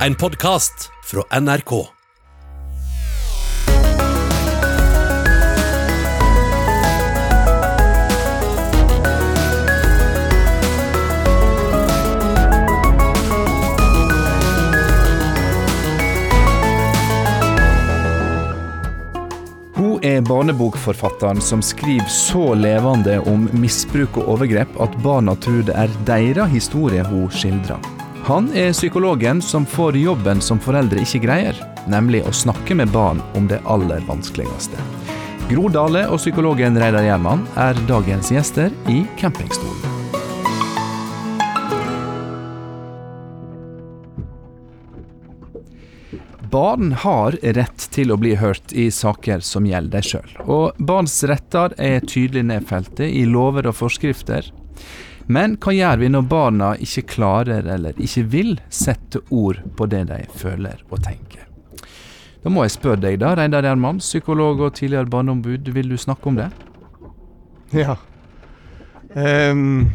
En 0.00 0.14
podkast 0.14 0.90
fra 1.04 1.40
NRK. 1.40 1.86
Hun 19.74 20.02
er 20.02 20.20
barnebokforfatteren 20.20 21.40
som 21.40 21.62
skriver 21.62 22.06
så 22.10 22.54
levende 22.54 23.20
om 23.20 23.46
misbruk 23.52 24.18
og 24.18 24.34
overgrep 24.34 24.80
at 24.82 25.02
barna 25.06 25.38
tror 25.38 25.62
det 25.62 25.78
er 25.78 26.00
deres 26.06 26.50
historie 26.58 27.06
hun 27.06 27.30
skildrer. 27.30 27.93
Han 28.24 28.46
er 28.56 28.72
psykologen 28.72 29.42
som 29.42 29.66
får 29.66 29.96
jobben 30.00 30.38
som 30.40 30.56
foreldre 30.56 31.02
ikke 31.04 31.18
greier, 31.26 31.58
nemlig 31.92 32.22
å 32.24 32.30
snakke 32.32 32.72
med 32.72 32.88
barn 32.88 33.18
om 33.36 33.44
det 33.50 33.58
aller 33.68 34.00
vanskeligste. 34.08 34.80
Gro 35.50 35.66
Dale 35.68 36.06
og 36.08 36.22
psykologen 36.22 36.80
Reidar 36.80 37.04
Gjerman 37.04 37.42
er 37.60 37.76
dagens 37.84 38.32
gjester 38.32 38.72
i 38.88 39.02
campingstolen. 39.20 39.76
Barn 46.48 46.96
har 47.04 47.36
rett 47.60 47.88
til 47.92 48.08
å 48.08 48.16
bli 48.24 48.38
hørt 48.40 48.72
i 48.72 48.88
saker 48.88 49.44
som 49.44 49.68
gjelder 49.68 49.98
deg 49.98 50.12
sjøl. 50.14 50.36
Og 50.48 50.80
barns 50.80 51.20
retter 51.28 51.76
er 51.76 52.00
tydelig 52.00 52.48
nedfelte 52.54 53.04
i 53.04 53.26
lover 53.28 53.68
og 53.68 53.82
forskrifter. 53.84 54.48
Men 55.26 55.56
hva 55.62 55.72
gjør 55.72 56.02
vi 56.02 56.10
når 56.12 56.26
barna 56.28 56.74
ikke 56.84 57.06
klarer 57.14 57.66
eller 57.76 57.96
ikke 58.00 58.26
vil 58.32 58.56
sette 58.68 59.22
ord 59.32 59.62
på 59.76 59.88
det 59.88 60.04
de 60.10 60.20
føler 60.36 60.82
og 60.90 61.00
tenker? 61.04 61.46
Da 62.44 62.52
må 62.52 62.66
jeg 62.66 62.74
spørre 62.74 63.00
deg, 63.00 63.22
da, 63.22 63.32
Reidar 63.38 63.64
Gjerman, 63.64 64.02
psykolog 64.04 64.60
og 64.66 64.74
tidligere 64.76 65.08
barneombud, 65.08 65.70
vil 65.72 65.88
du 65.88 65.96
snakke 65.96 66.28
om 66.28 66.36
det? 66.36 66.50
Ja. 67.72 67.96
Ehm, 69.16 69.88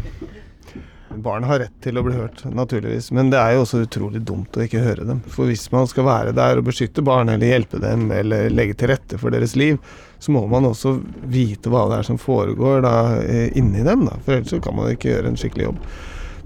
barn 1.16 1.44
har 1.44 1.60
rett 1.64 1.76
til 1.84 1.98
å 1.98 2.04
bli 2.06 2.16
hørt, 2.18 2.44
naturligvis. 2.46 3.10
Men 3.16 3.32
det 3.34 3.40
er 3.42 3.56
jo 3.56 3.64
også 3.64 3.82
utrolig 3.86 4.22
dumt 4.26 4.58
å 4.58 4.64
ikke 4.66 4.84
høre 4.84 5.08
dem. 5.08 5.22
For 5.32 5.50
hvis 5.50 5.66
man 5.74 5.90
skal 5.90 6.08
være 6.08 6.36
der 6.38 6.60
og 6.60 6.68
beskytte 6.70 7.04
barn, 7.06 7.32
eller 7.34 7.54
hjelpe 7.54 7.82
dem, 7.82 8.08
eller 8.14 8.52
legge 8.54 8.78
til 8.80 8.94
rette 8.94 9.20
for 9.22 9.34
deres 9.34 9.56
liv, 9.60 9.80
så 10.20 10.36
må 10.36 10.46
man 10.52 10.68
også 10.70 10.98
vite 11.32 11.72
hva 11.72 11.88
det 11.90 12.02
er 12.02 12.10
som 12.12 12.22
foregår 12.22 12.84
da, 12.86 12.96
eh, 13.24 13.50
inni 13.58 13.84
dem. 13.88 14.06
Da. 14.10 14.20
For 14.26 14.38
ellers 14.38 14.64
kan 14.64 14.78
man 14.78 14.94
ikke 14.94 15.14
gjøre 15.14 15.34
en 15.34 15.40
skikkelig 15.40 15.70
jobb. 15.70 15.82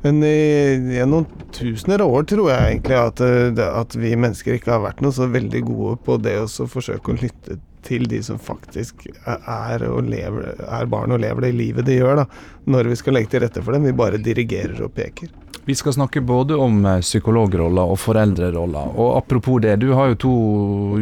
Men 0.03 0.23
i, 0.28 0.95
gjennom 0.98 1.27
tusener 1.55 2.03
av 2.03 2.11
år 2.11 2.25
tror 2.27 2.50
jeg 2.52 2.72
egentlig 2.73 2.98
at, 3.00 3.22
eh, 3.23 3.61
at 3.83 3.95
vi 3.95 4.16
mennesker 4.20 4.58
ikke 4.58 4.73
har 4.75 4.83
vært 4.83 5.03
noe 5.03 5.16
så 5.16 5.30
veldig 5.31 5.64
gode 5.70 6.00
på 6.03 6.17
det 6.23 6.39
å 6.44 6.67
forsøke 6.67 7.14
å 7.14 7.22
lytte 7.22 7.59
til 7.86 8.08
de 8.09 8.20
som 8.26 8.39
faktisk 8.42 9.08
er, 9.26 9.86
og 9.89 10.08
lever, 10.09 10.53
er 10.64 10.89
barn 10.92 11.14
og 11.16 11.22
lever 11.23 11.48
det 11.48 11.53
livet 11.58 11.88
de 11.88 12.00
gjør, 12.00 12.23
da, 12.23 12.28
når 12.73 12.92
vi 12.94 13.00
skal 13.00 13.17
legge 13.17 13.34
til 13.36 13.44
rette 13.45 13.64
for 13.64 13.76
dem. 13.76 13.88
Vi 13.89 13.95
bare 13.98 14.22
dirigerer 14.23 14.81
og 14.86 14.94
peker. 14.95 15.31
Vi 15.64 15.76
skal 15.80 15.94
snakke 15.95 16.20
både 16.28 16.58
om 16.59 16.81
psykologroller 17.00 17.00
psykologrolla 17.00 17.86
og 17.88 18.00
foreldrerolla. 18.02 18.81
Og 19.00 19.17
apropos 19.17 19.61
det, 19.64 19.78
du 19.80 19.94
har 19.95 20.11
jo 20.11 20.17
to 20.20 20.34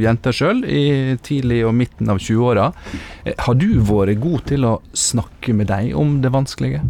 jenter 0.01 0.35
sjøl, 0.35 0.61
i 0.65 1.17
tidlig 1.23 1.63
og 1.65 1.73
midten 1.77 2.11
av 2.13 2.21
20-åra. 2.21 2.67
Eh, 3.25 3.33
Har 3.37 3.57
du 3.57 3.79
vært 3.81 4.21
god 4.21 4.45
til 4.51 4.67
å 4.69 4.75
snakke 4.93 5.55
med 5.57 5.71
dem 5.71 5.95
om 5.97 6.19
det 6.21 6.33
vanskelige 6.33 6.83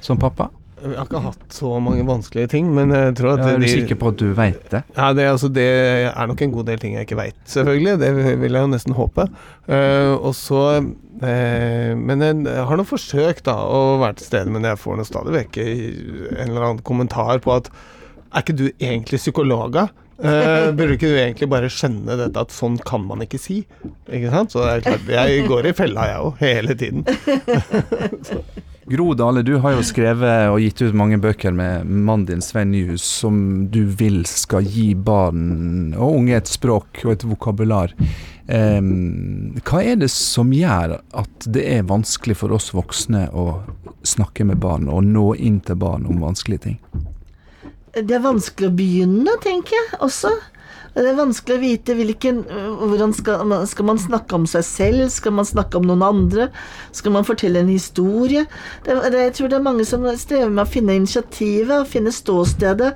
som 0.00 0.18
pappa? 0.20 0.48
Jeg 0.80 0.96
har 0.96 1.06
ikke 1.06 1.20
hatt 1.26 1.54
så 1.54 1.70
mange 1.82 2.04
vanskelige 2.08 2.50
ting, 2.54 2.70
men 2.74 2.92
jeg 2.94 3.14
tror 3.18 3.34
at 3.34 3.42
Ja, 3.44 3.48
er 3.52 3.60
du 3.60 3.66
de- 3.66 3.72
sikker 3.72 3.98
på 4.00 4.08
at 4.12 4.16
du 4.16 4.32
veit 4.36 4.62
det? 4.72 4.82
Ja, 4.96 5.12
det, 5.12 5.26
altså, 5.28 5.50
det 5.52 5.66
er 6.08 6.26
nok 6.30 6.40
en 6.42 6.52
god 6.52 6.66
del 6.70 6.78
ting 6.80 6.94
jeg 6.96 7.06
ikke 7.06 7.18
veit, 7.20 7.36
selvfølgelig. 7.44 7.98
Det 8.00 8.10
vil 8.40 8.52
jeg 8.52 8.64
jo 8.64 8.72
nesten 8.72 8.96
håpe. 8.96 9.28
Uh, 9.68 10.16
og 10.16 10.34
så 10.34 10.80
uh, 10.80 11.92
Men 12.00 12.24
jeg 12.24 12.66
har 12.66 12.76
nå 12.80 12.86
forsøkt 12.88 13.44
da 13.44 13.56
å 13.60 14.00
være 14.00 14.16
til 14.20 14.30
stede, 14.30 14.50
men 14.50 14.64
jeg 14.64 14.80
får 14.80 14.96
nå 14.96 15.04
stadig 15.04 15.36
vekk 15.36 15.60
en 15.60 16.46
eller 16.48 16.62
annen 16.70 16.82
kommentar 16.82 17.38
på 17.44 17.58
at 17.60 17.68
Er 18.32 18.44
ikke 18.44 18.56
du 18.56 18.68
egentlig 18.78 19.18
psykologa? 19.18 19.88
Eh, 20.20 20.70
burde 20.76 20.98
ikke 20.98 21.08
du 21.08 21.16
egentlig 21.16 21.48
bare 21.48 21.70
skjønne 21.72 22.16
dette, 22.20 22.42
at 22.44 22.52
sånn 22.52 22.76
kan 22.84 23.06
man 23.08 23.24
ikke 23.24 23.40
si? 23.40 23.62
Ikke 24.04 24.30
sant? 24.30 24.52
Så 24.52 24.60
det 24.60 24.74
er 24.74 24.84
klart, 24.84 25.08
jeg 25.16 25.46
går 25.48 25.70
i 25.70 25.72
fella, 25.72 26.08
jeg 26.10 26.26
òg, 26.26 26.42
hele 26.44 26.76
tiden. 26.76 27.06
Gro 28.84 29.14
Dale, 29.14 29.42
du 29.42 29.56
har 29.60 29.74
jo 29.76 29.82
skrevet 29.84 30.48
og 30.48 30.60
gitt 30.62 30.80
ut 30.80 30.96
mange 30.96 31.18
bøker 31.20 31.52
med 31.52 31.84
mannen 31.84 32.24
din 32.26 32.40
Svein 32.42 32.70
Nyhus, 32.72 33.04
som 33.04 33.66
du 33.70 33.82
vil 33.84 34.22
skal 34.26 34.64
gi 34.64 34.94
barn 34.96 35.92
og 35.92 36.16
unge 36.22 36.38
et 36.38 36.48
språk 36.48 37.02
og 37.04 37.12
et 37.12 37.26
vokabular. 37.28 37.92
Em, 38.48 39.52
hva 39.68 39.82
er 39.84 40.00
det 40.00 40.08
som 40.14 40.50
gjør 40.56 40.96
at 40.96 41.46
det 41.46 41.66
er 41.76 41.86
vanskelig 41.90 42.38
for 42.40 42.56
oss 42.56 42.72
voksne 42.74 43.26
å 43.36 43.60
snakke 44.02 44.48
med 44.48 44.62
barn 44.64 44.88
og 44.88 45.04
nå 45.06 45.34
inn 45.36 45.60
til 45.60 45.78
barn 45.78 46.08
om 46.08 46.24
vanskelige 46.24 46.64
ting? 46.70 46.80
Det 47.94 48.16
er 48.16 48.24
vanskelig 48.24 48.70
å 48.70 48.78
begynne, 48.80 49.36
tenker 49.44 49.76
jeg 49.76 50.00
også. 50.00 50.32
Det 50.90 51.06
er 51.06 51.18
vanskelig 51.18 51.54
å 51.56 51.62
vite 51.62 51.94
hvilken 51.94 52.40
Hvordan 52.80 53.12
skal 53.14 53.44
man, 53.46 53.66
skal 53.70 53.86
man 53.86 54.00
snakke 54.02 54.34
om 54.36 54.46
seg 54.50 54.64
selv? 54.66 55.04
Skal 55.14 55.34
man 55.36 55.46
snakke 55.46 55.78
om 55.78 55.86
noen 55.86 56.02
andre? 56.02 56.48
Skal 56.96 57.14
man 57.14 57.26
fortelle 57.28 57.62
en 57.62 57.70
historie? 57.70 58.42
Det, 58.86 58.96
det, 59.12 59.20
jeg 59.28 59.34
tror 59.38 59.52
det 59.52 59.58
er 59.60 59.66
mange 59.68 59.86
som 59.88 60.06
strever 60.18 60.50
med 60.50 60.64
å 60.64 60.70
finne 60.70 60.96
initiativet, 60.98 61.76
å 61.76 61.88
finne 61.88 62.12
ståstedet, 62.14 62.90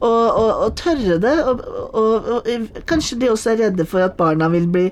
og, 0.00 0.26
og, 0.28 0.50
og 0.66 0.76
tørre 0.78 1.16
det. 1.24 1.34
Og, 1.48 1.64
og, 1.88 2.30
og 2.36 2.78
kanskje 2.90 3.20
de 3.22 3.32
også 3.32 3.54
er 3.54 3.62
redde 3.64 3.88
for 3.88 4.04
at 4.04 4.18
barna 4.20 4.50
vil 4.52 4.68
bli 4.70 4.86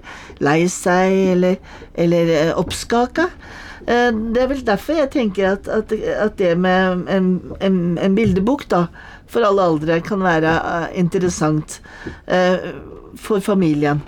lei 0.44 0.62
seg 0.73 1.15
eller, 1.37 1.61
eller 1.94 2.33
eh, 2.41 2.53
oppskaka. 2.56 3.28
Eh, 3.87 4.09
Det 4.17 4.43
er 4.43 4.49
vel 4.50 4.65
derfor 4.67 4.99
jeg 4.99 5.12
tenker 5.15 5.53
at, 5.53 5.69
at, 5.69 5.93
at 5.93 6.38
det 6.41 6.56
med 6.59 7.05
en, 7.12 7.28
en, 7.61 7.77
en 8.03 8.17
bildebok 8.17 8.67
da, 8.73 8.87
for 9.31 9.47
alle 9.47 9.64
aldre 9.70 10.00
kan 10.06 10.22
være 10.25 10.56
eh, 10.56 10.88
interessant 11.00 11.81
eh, 12.26 12.72
for 13.20 13.42
familien. 13.44 14.03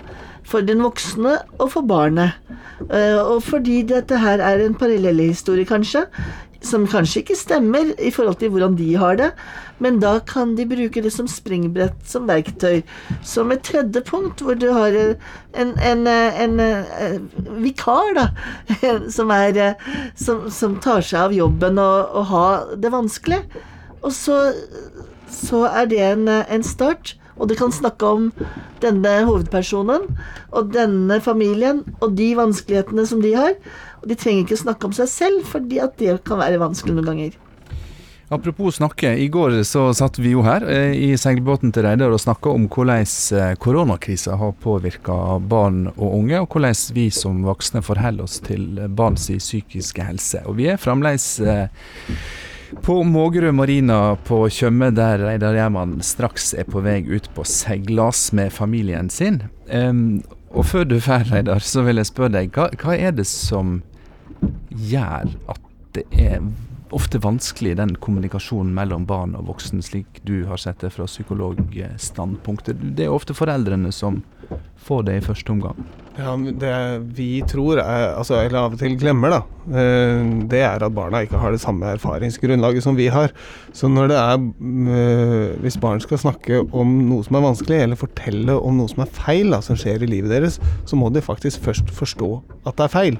For 0.49 0.65
den 0.65 0.81
voksne 0.81 1.37
og 1.59 1.71
for 1.75 1.85
barnet. 1.85 2.39
Eh, 2.87 3.19
og 3.19 3.43
fordi 3.45 3.81
dette 3.89 4.19
her 4.21 4.41
er 4.41 4.63
en 4.63 4.77
parallellhistorie, 4.79 5.67
kanskje, 5.69 6.05
som 6.65 6.87
kanskje 6.89 7.21
ikke 7.21 7.37
stemmer 7.39 7.93
i 8.03 8.11
forhold 8.11 8.39
til 8.41 8.51
hvordan 8.51 8.75
de 8.75 8.89
har 8.99 9.15
det, 9.19 9.29
men 9.79 10.01
da 10.03 10.17
kan 10.27 10.57
de 10.57 10.65
bruke 10.67 11.01
det 11.03 11.11
som 11.15 11.27
springbrett, 11.31 11.95
som 12.03 12.27
verktøy. 12.27 12.81
Som 13.23 13.53
et 13.55 13.63
tredje 13.63 14.03
punkt, 14.03 14.43
hvor 14.43 14.59
du 14.59 14.67
har 14.75 14.95
en, 14.99 15.71
en, 15.79 16.03
en, 16.07 16.59
en 16.59 17.29
vikar, 17.63 18.11
da, 18.17 18.27
som, 19.15 19.31
er, 19.31 19.75
som, 20.19 20.49
som 20.51 20.75
tar 20.83 21.05
seg 21.05 21.29
av 21.29 21.35
jobben 21.37 21.79
og, 21.79 22.11
og 22.11 22.31
har 22.33 22.73
det 22.75 22.91
vanskelig. 22.95 23.43
Og 24.03 24.13
så, 24.15 24.37
så 25.31 25.65
er 25.69 25.89
det 25.91 26.03
en, 26.11 26.27
en 26.29 26.65
start. 26.65 27.15
Og 27.39 27.47
du 27.47 27.55
kan 27.55 27.71
snakke 27.71 28.03
om 28.05 28.31
denne 28.83 29.11
hovedpersonen 29.23 30.09
og 30.51 30.73
denne 30.75 31.21
familien 31.23 31.85
og 32.01 32.17
de 32.19 32.33
vanskelighetene 32.35 33.05
som 33.07 33.21
de 33.23 33.31
har. 33.37 33.55
Og 34.03 34.09
de 34.11 34.17
trenger 34.19 34.43
ikke 34.43 34.63
snakke 34.65 34.89
om 34.89 34.95
seg 34.95 35.11
selv, 35.11 35.45
fordi 35.47 35.79
det 35.99 36.19
kan 36.27 36.41
være 36.41 36.59
vanskelig 36.59 36.97
noen 36.97 37.13
ganger. 37.13 37.37
Apropos 38.29 38.75
snakke, 38.75 39.15
i 39.17 39.25
går 39.27 39.55
så 39.65 39.87
satt 39.97 40.19
vi 40.21 40.35
jo 40.35 40.43
her 40.45 40.61
eh, 40.69 40.91
i 40.93 41.07
seilbåten 41.17 41.71
til 41.73 41.87
Reidar 41.87 42.13
og 42.13 42.21
snakka 42.21 42.51
om 42.53 42.67
hvordan 42.69 43.07
eh, 43.33 43.55
koronakrisa 43.57 44.35
har 44.37 44.51
påvirka 44.61 45.39
barn 45.41 45.87
og 45.95 46.13
unge, 46.19 46.37
og 46.37 46.53
hvordan 46.53 46.77
vi 46.93 47.07
som 47.09 47.41
voksne 47.47 47.81
forholder 47.81 48.27
oss 48.27 48.37
til 48.45 48.83
barns 48.93 49.25
psykiske 49.31 50.05
helse. 50.05 50.43
Og 50.45 50.59
vi 50.59 50.69
er 50.69 50.77
fremdeles 50.77 51.25
eh, 51.41 51.89
på 52.83 53.03
Mågerø 53.03 53.51
marina 53.51 54.15
på 54.27 54.43
Tjøme, 54.53 54.91
der 54.95 55.21
Reidar 55.23 55.55
Gjerman 55.57 55.97
straks 56.05 56.51
er 56.53 56.67
på 56.69 56.83
vei 56.85 57.01
ut 57.07 57.29
på 57.35 57.45
seilas 57.47 58.29
med 58.35 58.53
familien 58.53 59.09
sin. 59.13 59.41
Um, 59.73 60.21
og 60.53 60.65
før 60.69 60.85
du 60.85 60.97
drar, 60.99 61.27
Reidar, 61.29 61.63
så 61.65 61.83
vil 61.87 62.01
jeg 62.01 62.09
spørre 62.09 62.35
deg, 62.37 62.53
hva, 62.53 62.69
hva 62.81 62.97
er 62.97 63.13
det 63.17 63.27
som 63.29 63.79
gjør 64.69 65.33
at 65.49 65.61
det 65.97 66.05
er 66.13 66.41
ofte 66.93 67.21
vanskelig, 67.21 67.75
den 67.77 67.95
kommunikasjonen 68.01 68.73
mellom 68.73 69.05
barn 69.09 69.35
og 69.37 69.49
voksen, 69.49 69.81
slik 69.85 70.21
du 70.25 70.43
har 70.49 70.61
sett 70.61 70.81
det 70.81 70.93
fra 70.95 71.05
psykologstandpunktet. 71.09 72.81
Det 72.97 73.05
er 73.05 73.13
ofte 73.13 73.35
foreldrene 73.37 73.91
som 73.93 74.23
få 74.83 75.01
det 75.07 75.19
i 75.19 75.25
første 75.25 75.55
omgang? 75.55 75.79
Ja, 76.19 76.35
Det 76.35 76.73
vi 77.15 77.41
tror, 77.47 77.79
er, 77.79 78.13
altså, 78.17 78.41
eller 78.41 78.65
av 78.65 78.73
og 78.75 78.79
til 78.81 78.97
glemmer, 78.99 79.31
da, 79.31 79.39
eh, 79.71 80.23
det 80.51 80.59
er 80.67 80.83
at 80.83 80.95
barna 80.95 81.21
ikke 81.23 81.39
har 81.39 81.53
det 81.55 81.61
samme 81.63 81.87
erfaringsgrunnlaget 81.95 82.83
som 82.83 82.97
vi 82.97 83.07
har. 83.07 83.31
Så 83.71 83.87
når 83.87 84.09
det 84.11 84.17
er 84.17 84.35
eh, 84.35 85.55
Hvis 85.63 85.79
barn 85.79 86.01
skal 86.01 86.19
snakke 86.19 86.61
om 86.73 86.91
noe 87.07 87.23
som 87.23 87.37
er 87.39 87.45
vanskelig, 87.45 87.79
eller 87.83 87.99
fortelle 87.99 88.55
om 88.57 88.77
noe 88.77 88.91
som 88.91 89.03
er 89.05 89.13
feil 89.15 89.51
da, 89.53 89.61
som 89.63 89.77
skjer 89.79 90.03
i 90.03 90.09
livet 90.11 90.33
deres, 90.33 90.59
så 90.85 90.99
må 90.99 91.09
de 91.13 91.23
faktisk 91.23 91.63
først 91.63 91.89
forstå 91.95 92.29
at 92.65 92.75
det 92.75 92.87
er 92.87 92.93
feil. 92.93 93.19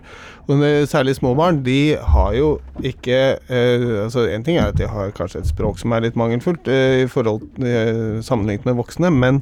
Og 0.49 0.63
særlig 0.89 1.15
små 1.15 1.35
barn, 1.37 1.63
de 1.63 1.95
har 1.95 2.33
jo 2.35 2.57
ikke 2.83 3.37
eh, 3.37 4.03
altså 4.03 4.27
En 4.29 4.43
ting 4.43 4.57
er 4.57 4.73
at 4.73 4.77
de 4.77 4.87
har 4.87 5.13
kanskje 5.15 5.43
et 5.43 5.51
språk 5.51 5.79
som 5.79 5.93
er 5.93 6.03
litt 6.03 6.17
mangelfullt 6.19 6.67
i 6.67 7.05
forhold 7.07 7.45
sammenlignet 8.25 8.65
med 8.65 8.75
voksne, 8.79 9.11
men 9.13 9.41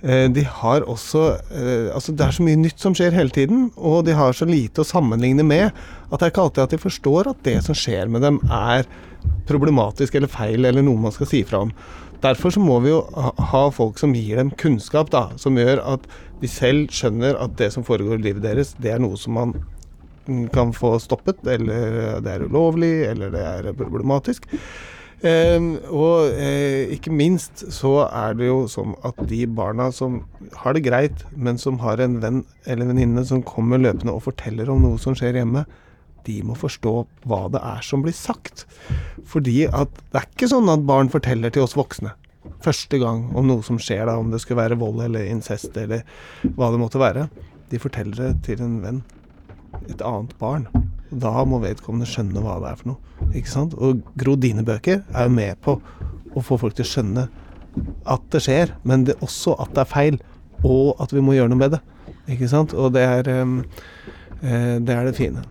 de 0.00 0.44
har 0.46 0.84
også 0.86 1.22
eh, 1.50 1.88
Altså, 1.90 2.12
det 2.14 2.22
er 2.22 2.34
så 2.36 2.44
mye 2.46 2.58
nytt 2.60 2.78
som 2.78 2.94
skjer 2.94 3.16
hele 3.16 3.34
tiden, 3.34 3.64
og 3.74 4.04
de 4.06 4.14
har 4.14 4.36
så 4.36 4.46
lite 4.46 4.84
å 4.84 4.86
sammenligne 4.86 5.42
med 5.42 5.72
at 5.72 6.20
det 6.20 6.28
er 6.28 6.30
ikke 6.30 6.44
alltid 6.46 6.62
at 6.62 6.74
de 6.76 6.78
forstår 6.78 7.30
at 7.32 7.40
det 7.42 7.56
som 7.66 7.74
skjer 7.74 8.06
med 8.06 8.22
dem, 8.22 8.38
er 8.46 8.86
problematisk 9.48 10.14
eller 10.14 10.30
feil 10.30 10.68
eller 10.68 10.84
noe 10.86 11.02
man 11.02 11.14
skal 11.14 11.28
si 11.28 11.42
fra 11.46 11.64
om. 11.66 11.72
Derfor 12.22 12.54
så 12.54 12.62
må 12.62 12.78
vi 12.82 12.92
jo 12.92 13.02
ha 13.50 13.64
folk 13.74 13.98
som 14.00 14.14
gir 14.14 14.38
dem 14.40 14.52
kunnskap, 14.58 15.10
da, 15.14 15.28
som 15.38 15.58
gjør 15.58 15.82
at 15.96 16.06
de 16.38 16.50
selv 16.50 16.94
skjønner 16.94 17.38
at 17.38 17.58
det 17.58 17.72
som 17.74 17.86
foregår 17.86 18.18
i 18.18 18.28
livet 18.28 18.46
deres, 18.46 18.74
det 18.78 18.94
er 18.94 19.02
noe 19.02 19.18
som 19.18 19.34
man 19.38 19.56
kan 20.54 20.74
få 20.76 20.96
stoppet, 21.02 21.40
eller 21.48 22.20
det 22.24 22.34
er 22.34 22.46
ulovlig, 22.46 22.92
eller 23.08 23.32
det 23.34 23.44
er 23.44 23.70
problematisk. 23.78 24.46
Eh, 25.18 25.64
og 25.90 26.36
eh, 26.38 26.92
ikke 26.94 27.10
minst 27.14 27.64
så 27.74 28.04
er 28.06 28.36
det 28.38 28.46
jo 28.50 28.60
sånn 28.70 28.94
at 29.06 29.18
de 29.30 29.42
barna 29.50 29.88
som 29.94 30.20
har 30.62 30.76
det 30.76 30.84
greit, 30.86 31.24
men 31.34 31.58
som 31.58 31.80
har 31.82 32.02
en 32.04 32.20
venn 32.22 32.44
eller 32.70 32.92
venninne 32.92 33.24
som 33.26 33.42
kommer 33.42 33.82
løpende 33.82 34.14
og 34.14 34.26
forteller 34.28 34.70
om 34.70 34.84
noe 34.84 35.00
som 35.02 35.16
skjer 35.18 35.40
hjemme, 35.40 35.66
de 36.28 36.40
må 36.44 36.54
forstå 36.58 36.94
hva 37.26 37.42
det 37.50 37.60
er 37.64 37.82
som 37.86 38.04
blir 38.04 38.14
sagt. 38.14 38.66
Fordi 39.26 39.62
at 39.66 39.90
det 40.12 40.22
er 40.22 40.30
ikke 40.30 40.50
sånn 40.52 40.70
at 40.70 40.86
barn 40.86 41.10
forteller 41.12 41.54
til 41.54 41.64
oss 41.66 41.78
voksne 41.78 42.14
første 42.64 42.98
gang 43.00 43.26
om 43.36 43.48
noe 43.48 43.64
som 43.66 43.78
skjer, 43.80 44.06
da, 44.08 44.16
om 44.18 44.30
det 44.32 44.40
skulle 44.42 44.62
være 44.62 44.78
vold 44.80 45.02
eller 45.04 45.28
incest 45.30 45.76
eller 45.78 46.04
hva 46.56 46.70
det 46.72 46.80
måtte 46.82 47.02
være. 47.02 47.28
De 47.70 47.80
forteller 47.82 48.18
det 48.18 48.32
til 48.46 48.62
en 48.64 48.78
venn, 48.84 49.02
et 49.88 50.02
annet 50.04 50.34
barn. 50.40 50.68
Da 51.10 51.32
må 51.48 51.60
vedkommende 51.62 52.08
skjønne 52.08 52.42
hva 52.44 52.58
det 52.62 52.72
er 52.72 52.80
for 52.80 52.92
noe. 52.92 53.28
Ikke 53.36 53.50
sant? 53.50 53.76
Og 53.76 54.02
Gro 54.20 54.36
dine 54.40 54.64
bøker 54.66 55.02
er 55.02 55.28
jo 55.28 55.34
med 55.34 55.60
på 55.64 55.78
å 56.36 56.44
få 56.44 56.58
folk 56.60 56.76
til 56.76 56.86
å 56.86 56.90
skjønne 56.92 57.28
at 58.10 58.24
det 58.32 58.42
skjer, 58.44 58.74
men 58.88 59.06
det 59.08 59.18
også 59.24 59.54
at 59.62 59.72
det 59.76 59.84
er 59.84 59.92
feil, 59.92 60.18
og 60.66 60.98
at 61.02 61.12
vi 61.14 61.22
må 61.24 61.36
gjøre 61.36 61.52
noe 61.52 61.60
med 61.60 61.76
det. 61.76 61.82
Ikke 62.34 62.48
sant? 62.50 62.74
Og 62.74 62.92
det 62.96 63.04
er, 63.06 63.28
um, 63.42 63.60
det, 64.42 64.94
er 64.94 65.06
det 65.06 65.16
fine. 65.16 65.44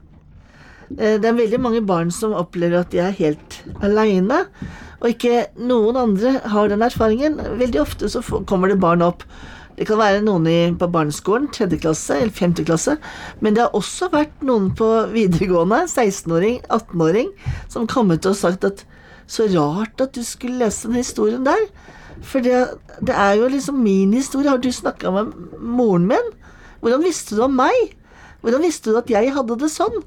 Eh, 0.95 1.17
det 1.21 1.29
er 1.29 1.37
veldig 1.37 1.61
mange 1.63 1.83
barn 1.87 2.11
som 2.13 2.35
opplever 2.37 2.81
at 2.81 2.91
de 2.93 3.01
er 3.03 3.15
helt 3.17 3.61
aleine, 3.85 4.43
og 4.97 5.13
ikke 5.13 5.47
noen 5.61 5.99
andre 5.99 6.37
har 6.51 6.71
den 6.71 6.85
erfaringen. 6.85 7.37
Veldig 7.59 7.81
ofte 7.83 8.09
så 8.11 8.23
kommer 8.49 8.71
det 8.71 8.81
barn 8.81 9.05
opp 9.05 9.25
det 9.77 9.85
kan 9.85 9.99
være 10.01 10.23
noen 10.25 10.47
i, 10.49 10.57
på 10.73 10.89
barneskolen, 10.89 11.51
tredje 11.53 11.77
klasse 11.83 12.15
eller 12.17 12.33
femte 12.33 12.65
klasse, 12.65 12.97
men 13.45 13.53
det 13.53 13.65
har 13.65 13.77
også 13.77 14.09
vært 14.13 14.41
noen 14.45 14.71
på 14.77 14.87
videregående, 15.11 15.83
16-åring, 15.85 16.63
18-åring, 16.65 17.29
som 17.69 17.85
kommet 17.89 18.25
og 18.25 18.37
sagt 18.39 18.65
at 18.65 18.81
så 19.27 19.45
rart 19.51 20.01
at 20.01 20.15
du 20.15 20.23
skulle 20.25 20.57
lese 20.63 20.87
den 20.87 20.97
historien 20.97 21.45
der. 21.45 21.67
For 22.23 22.41
det, 22.41 22.63
det 23.05 23.13
er 23.13 23.35
jo 23.37 23.49
liksom 23.51 23.81
min 23.83 24.13
historie. 24.15 24.49
Har 24.49 24.61
du 24.63 24.71
snakka 24.71 25.11
med 25.13 25.33
moren 25.59 26.07
min? 26.09 26.31
Hvordan 26.81 27.03
visste 27.03 27.35
du 27.35 27.43
om 27.45 27.57
meg? 27.57 27.91
Hvordan 28.41 28.63
visste 28.63 28.93
du 28.93 28.97
at 28.97 29.11
jeg 29.11 29.33
hadde 29.35 29.59
det 29.59 29.69
sånn? 29.73 29.99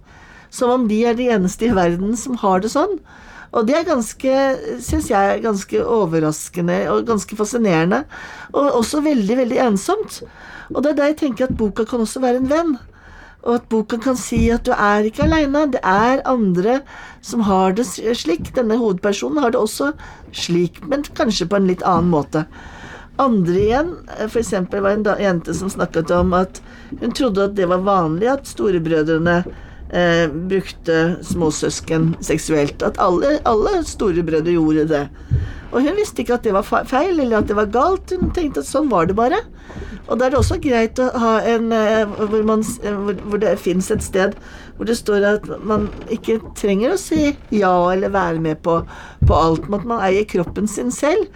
Som 0.51 0.73
om 0.75 0.89
de 0.91 1.03
er 1.07 1.19
de 1.19 1.29
eneste 1.31 1.69
i 1.69 1.75
verden 1.77 2.17
som 2.19 2.39
har 2.41 2.65
det 2.65 2.73
sånn. 2.73 2.97
Og 3.51 3.67
det 3.67 3.75
er 3.77 3.89
ganske, 3.89 4.35
syns 4.85 5.09
jeg, 5.11 5.41
ganske 5.43 5.83
overraskende 5.83 6.85
og 6.93 7.09
ganske 7.09 7.37
fascinerende. 7.39 8.05
Og 8.55 8.79
også 8.79 9.03
veldig, 9.03 9.41
veldig 9.43 9.59
ensomt. 9.67 10.21
Og 10.71 10.85
det 10.85 10.93
er 10.93 11.01
der 11.01 11.11
jeg 11.13 11.21
tenker 11.25 11.49
at 11.49 11.59
boka 11.59 11.85
kan 11.89 12.05
også 12.05 12.23
være 12.23 12.43
en 12.43 12.51
venn. 12.51 12.77
Og 13.43 13.57
at 13.57 13.69
boka 13.73 13.97
kan 13.99 14.19
si 14.21 14.45
at 14.53 14.67
du 14.69 14.75
er 14.77 15.09
ikke 15.09 15.25
aleine. 15.25 15.65
Det 15.73 15.81
er 15.83 16.23
andre 16.29 16.81
som 17.27 17.43
har 17.49 17.75
det 17.75 17.89
slik. 17.89 18.53
Denne 18.55 18.79
hovedpersonen 18.79 19.43
har 19.43 19.55
det 19.55 19.63
også 19.63 19.95
slik, 20.37 20.79
men 20.87 21.03
kanskje 21.17 21.49
på 21.51 21.59
en 21.59 21.71
litt 21.71 21.83
annen 21.83 22.13
måte. 22.13 22.45
Andre 23.21 23.57
igjen, 23.59 23.91
f.eks. 24.29 24.53
var 24.71 24.93
en 24.93 25.09
jente 25.21 25.55
som 25.57 25.73
snakket 25.73 26.13
om 26.15 26.33
at 26.39 26.63
hun 27.01 27.13
trodde 27.17 27.51
at 27.51 27.57
det 27.59 27.67
var 27.69 27.83
vanlig 27.85 28.31
at 28.33 28.49
storebrødrene 28.49 29.43
eh, 29.93 30.27
brukte 30.51 30.99
småsøsken 31.27 32.15
seksuelt. 32.25 32.83
At 32.87 33.01
alle, 33.03 33.39
alle 33.49 33.81
storebrødre 33.87 34.57
gjorde 34.57 34.87
det. 34.91 35.07
Og 35.71 35.85
hun 35.87 35.99
visste 35.99 36.25
ikke 36.25 36.35
at 36.39 36.47
det 36.47 36.55
var 36.57 36.67
feil, 36.67 37.21
eller 37.21 37.39
at 37.39 37.49
det 37.51 37.57
var 37.59 37.71
galt. 37.71 38.11
Hun 38.11 38.33
tenkte 38.35 38.65
at 38.65 38.71
sånn 38.71 38.91
var 38.91 39.07
det 39.07 39.19
bare. 39.19 39.39
Og 40.11 40.19
da 40.19 40.27
er 40.27 40.33
det 40.33 40.41
også 40.41 40.59
greit 40.63 40.99
å 40.99 41.07
ha 41.23 41.37
en 41.47 41.71
eh, 41.75 42.03
hvor, 42.19 42.43
man, 42.47 42.65
eh, 42.83 42.97
hvor, 43.23 43.39
det 43.39 43.55
fins 43.63 43.91
et 43.95 44.03
sted 44.03 44.35
hvor 44.75 44.89
det 44.89 44.97
står 44.99 45.27
at 45.29 45.47
man 45.63 45.87
ikke 46.11 46.41
trenger 46.59 46.95
å 46.95 46.99
si 46.99 47.35
ja 47.55 47.75
eller 47.93 48.11
være 48.15 48.41
med 48.43 48.63
på, 48.65 48.81
på 49.29 49.37
alt, 49.37 49.69
men 49.69 49.83
at 49.83 49.91
man 49.93 50.03
eier 50.07 50.25
kroppen 50.27 50.67
sin 50.71 50.89
selv, 50.95 51.29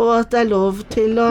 og 0.00 0.14
at 0.16 0.32
det 0.32 0.40
er 0.42 0.48
lov 0.48 0.80
til 0.90 1.20
å 1.20 1.28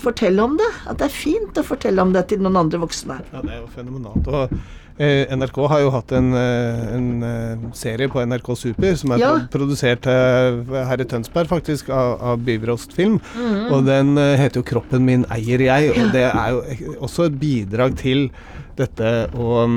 fortelle 0.00 0.44
om 0.46 0.54
det. 0.56 0.68
At 0.86 1.02
det 1.02 1.10
er 1.10 1.16
fint 1.18 1.58
å 1.58 1.66
fortelle 1.66 2.00
om 2.00 2.14
det 2.14 2.28
til 2.30 2.40
noen 2.44 2.62
andre 2.62 2.80
voksne. 2.86 3.18
Ja, 3.34 3.42
det 3.42 3.56
er 3.56 3.60
jo 3.60 3.68
fenomenalt. 3.74 4.30
Og 4.30 4.54
NRK 5.00 5.58
har 5.72 5.80
jo 5.80 5.90
hatt 5.94 6.12
en, 6.12 6.32
eh, 6.36 6.80
en, 6.94 7.22
eh, 7.24 7.62
serie 7.72 8.08
på 8.08 8.20
NRK 8.20 8.50
Super 8.56 8.94
som 9.00 9.14
er 9.14 9.22
ja. 9.22 9.30
produsert 9.50 10.04
her 10.04 11.00
i 11.00 11.06
Tønsberg, 11.08 11.48
faktisk, 11.48 11.88
av, 11.88 12.20
av 12.20 12.42
Byvrost 12.44 12.92
Film. 12.92 13.18
Mm. 13.36 13.72
Og 13.72 13.86
den 13.86 14.16
heter 14.16 14.60
jo 14.60 14.62
'Kroppen 14.62 15.04
min 15.04 15.24
eier 15.30 15.58
jeg', 15.58 15.90
og 15.96 16.12
det 16.12 16.26
er 16.28 16.50
jo 16.52 16.96
også 17.00 17.30
et 17.30 17.40
bidrag 17.40 17.96
til 17.96 18.30
dette 18.76 19.30
å 19.32 19.70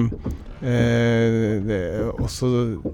eh, 0.63 2.09
også 2.13 2.49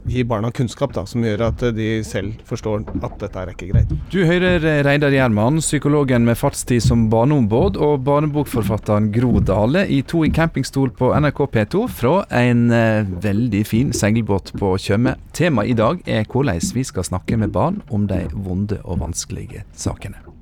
gi 0.10 0.24
barna 0.28 0.52
kunnskap 0.56 0.94
da, 0.96 1.06
som 1.10 1.24
gjør 1.26 1.46
at 1.50 1.64
de 1.76 1.90
selv 2.08 2.40
forstår 2.50 2.86
at 3.06 3.18
dette 3.22 3.44
er 3.44 3.54
ikke 3.54 3.70
greit. 3.72 3.94
Du 4.12 4.22
hører 4.28 4.64
Reidar 4.86 5.14
Gjerman, 5.14 5.62
psykologen 5.64 6.26
med 6.28 6.40
fartstid 6.40 6.84
som 6.86 7.08
barneombud, 7.12 7.80
og 7.80 8.04
barnebokforfatteren 8.08 9.12
Gro 9.16 9.40
Dale 9.44 9.86
i 9.88 10.02
To 10.10 10.24
i 10.28 10.32
campingstol 10.34 10.94
på 10.98 11.12
NRK 11.20 11.44
P2 11.54 11.86
fra 12.00 12.16
en 12.42 12.68
eh, 12.76 13.14
veldig 13.24 13.64
fin 13.68 13.94
seilbåt 13.96 14.54
på 14.60 14.76
Tjøme. 14.82 15.18
Temaet 15.36 15.74
i 15.74 15.78
dag 15.78 16.04
er 16.10 16.28
hvordan 16.30 16.60
vi 16.74 16.84
skal 16.88 17.06
snakke 17.08 17.38
med 17.38 17.54
barn 17.56 17.82
om 17.90 18.08
de 18.10 18.26
vonde 18.34 18.82
og 18.84 19.04
vanskelige 19.04 19.66
sakene. 19.78 20.39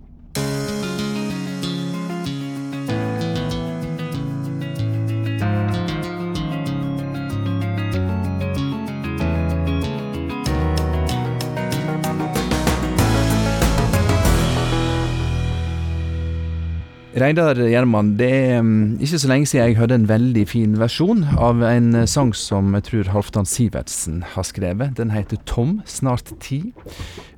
Reidar 17.18 17.58
Gjerman, 17.58 18.12
det 18.20 18.28
er 18.30 18.60
mm, 18.62 19.00
ikke 19.02 19.18
så 19.18 19.30
lenge 19.32 19.48
siden 19.50 19.72
jeg 19.72 19.78
hørte 19.80 19.96
en 19.98 20.04
veldig 20.06 20.44
fin 20.46 20.76
versjon 20.78 21.24
av 21.34 21.64
en 21.66 21.88
eh, 21.98 22.06
sang 22.06 22.30
som 22.38 22.76
jeg 22.78 22.86
tror 22.86 23.10
Halvdan 23.10 23.50
Sivertsen 23.50 24.20
har 24.36 24.46
skrevet. 24.46 24.94
Den 25.00 25.10
heter 25.16 25.40
Tom, 25.50 25.80
snart 25.90 26.30
ti. 26.46 26.60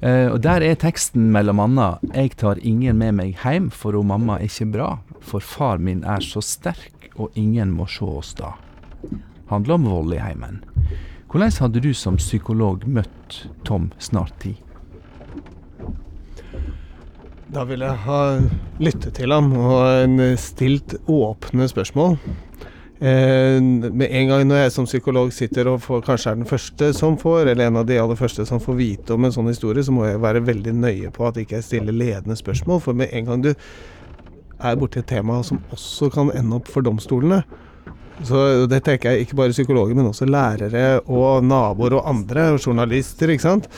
Eh, 0.04 0.28
og 0.34 0.42
Der 0.44 0.66
er 0.68 0.76
teksten 0.76 1.30
mellom 1.32 1.64
annet 1.64 2.04
Jeg 2.12 2.36
tar 2.44 2.60
ingen 2.60 3.00
med 3.00 3.16
meg 3.22 3.40
heim, 3.46 3.72
for 3.72 3.96
ho 3.96 4.04
mamma 4.04 4.42
er 4.42 4.50
ikke 4.52 4.68
bra. 4.76 4.90
For 5.24 5.40
far 5.40 5.80
min 5.80 6.04
er 6.04 6.28
så 6.28 6.44
sterk, 6.44 7.14
og 7.16 7.32
ingen 7.40 7.72
må 7.72 7.88
sjå 7.88 8.18
oss 8.20 8.36
da. 8.36 8.58
Handler 9.48 9.80
om 9.80 9.88
vold 9.88 10.18
i 10.18 10.20
heimen. 10.20 10.60
Hvordan 11.32 11.56
hadde 11.56 11.88
du 11.88 11.94
som 11.96 12.20
psykolog 12.20 12.84
møtt 12.84 13.46
Tom, 13.64 13.94
snart 13.96 14.36
ti? 14.44 14.58
Da 17.50 17.64
vil 17.66 17.82
jeg 17.82 17.98
ha 18.06 18.20
lyttet 18.78 19.16
til 19.18 19.34
ham 19.34 19.48
og 19.58 20.20
stilt 20.38 20.94
åpne 21.10 21.66
spørsmål. 21.70 22.20
Eh, 23.00 23.58
med 23.64 24.06
en 24.06 24.28
gang 24.28 24.44
når 24.46 24.60
jeg 24.60 24.74
som 24.76 24.86
psykolog 24.86 25.32
sitter 25.34 25.70
og 25.72 25.80
får, 25.82 26.04
kanskje 26.06 26.34
er 26.34 26.38
den 26.38 26.50
første 26.50 26.92
som 26.94 27.18
får, 27.18 27.48
eller 27.48 27.66
en 27.66 27.80
av 27.82 27.88
de 27.90 27.98
aller 27.98 28.20
første 28.20 28.46
som 28.46 28.62
får 28.62 28.78
vite 28.78 29.16
om 29.16 29.26
en 29.26 29.34
sånn 29.34 29.50
historie, 29.50 29.82
så 29.82 29.96
må 29.96 30.06
jeg 30.06 30.22
være 30.22 30.44
veldig 30.46 30.76
nøye 30.78 31.14
på 31.16 31.26
at 31.26 31.40
jeg 31.40 31.48
ikke 31.48 31.64
stiller 31.66 31.96
ledende 31.96 32.38
spørsmål. 32.38 32.84
For 32.86 32.94
med 33.02 33.10
en 33.18 33.32
gang 33.32 33.48
du 33.48 33.54
er 33.56 34.78
borti 34.78 35.02
et 35.02 35.10
tema 35.10 35.40
som 35.48 35.64
også 35.74 36.12
kan 36.14 36.30
ende 36.36 36.60
opp 36.60 36.70
for 36.70 36.86
domstolene, 36.86 37.42
Så 38.28 38.68
det 38.70 38.82
tenker 38.84 39.14
jeg 39.14 39.28
ikke 39.28 39.38
bare 39.40 39.56
psykologer, 39.56 39.96
men 39.96 40.10
også 40.10 40.28
lærere 40.28 41.00
og 41.08 41.46
naboer 41.46 41.96
og 42.00 42.10
andre, 42.10 42.50
og 42.56 42.60
journalister, 42.66 43.32
ikke 43.32 43.46
sant. 43.46 43.70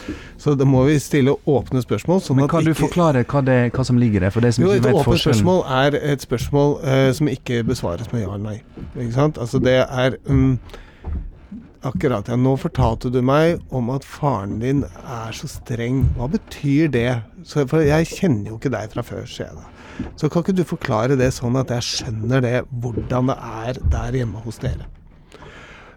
Så 0.41 0.55
da 0.57 0.65
må 0.67 0.83
vi 0.89 0.97
stille 1.01 1.35
åpne 1.45 1.83
spørsmål. 1.83 2.21
Sånn 2.25 2.41
Men 2.41 2.51
kan 2.51 2.65
du 2.65 2.73
forklare 2.77 3.23
hva, 3.23 3.43
det, 3.45 3.59
hva 3.75 3.85
som 3.87 3.99
ligger 4.01 4.25
der, 4.25 4.33
for 4.33 4.45
det 4.45 4.55
som 4.57 4.65
jo, 4.65 4.73
ikke 4.75 4.93
et 4.93 5.01
åpent 5.01 5.25
spørsmål 5.25 5.65
er 5.81 5.99
et 6.13 6.25
spørsmål 6.25 6.77
uh, 6.81 7.09
som 7.17 7.29
ikke 7.31 7.61
besvares 7.67 8.09
med 8.13 8.25
ja 8.25 8.31
eller 8.33 8.47
nei. 8.47 8.85
Ikke 8.95 9.13
sant? 9.17 9.41
Altså 9.41 9.61
det 9.61 9.77
er 9.83 10.17
um, 10.29 10.55
Akkurat, 11.81 12.27
ja. 12.29 12.35
Nå 12.37 12.51
fortalte 12.61 13.09
du 13.09 13.23
meg 13.25 13.57
om 13.73 13.87
at 13.89 14.05
faren 14.05 14.59
din 14.61 14.83
er 15.01 15.33
så 15.33 15.47
streng. 15.49 16.03
Hva 16.13 16.27
betyr 16.29 16.91
det? 16.93 17.09
Så, 17.41 17.63
for 17.65 17.81
jeg 17.81 18.05
kjenner 18.11 18.51
jo 18.51 18.59
ikke 18.59 18.69
deg 18.69 18.91
fra 18.93 19.01
før, 19.05 19.23
sier 19.25 19.47
jeg 19.47 19.57
da. 19.57 19.80
Så 20.19 20.29
kan 20.29 20.43
ikke 20.43 20.57
du 20.59 20.63
forklare 20.67 21.17
det 21.19 21.31
sånn 21.35 21.57
at 21.59 21.71
jeg 21.75 21.87
skjønner 21.87 22.43
det, 22.43 22.55
hvordan 22.83 23.31
det 23.31 23.37
er 23.67 23.81
der 23.93 24.19
hjemme 24.21 24.41
hos 24.45 24.61
dere? 24.63 24.87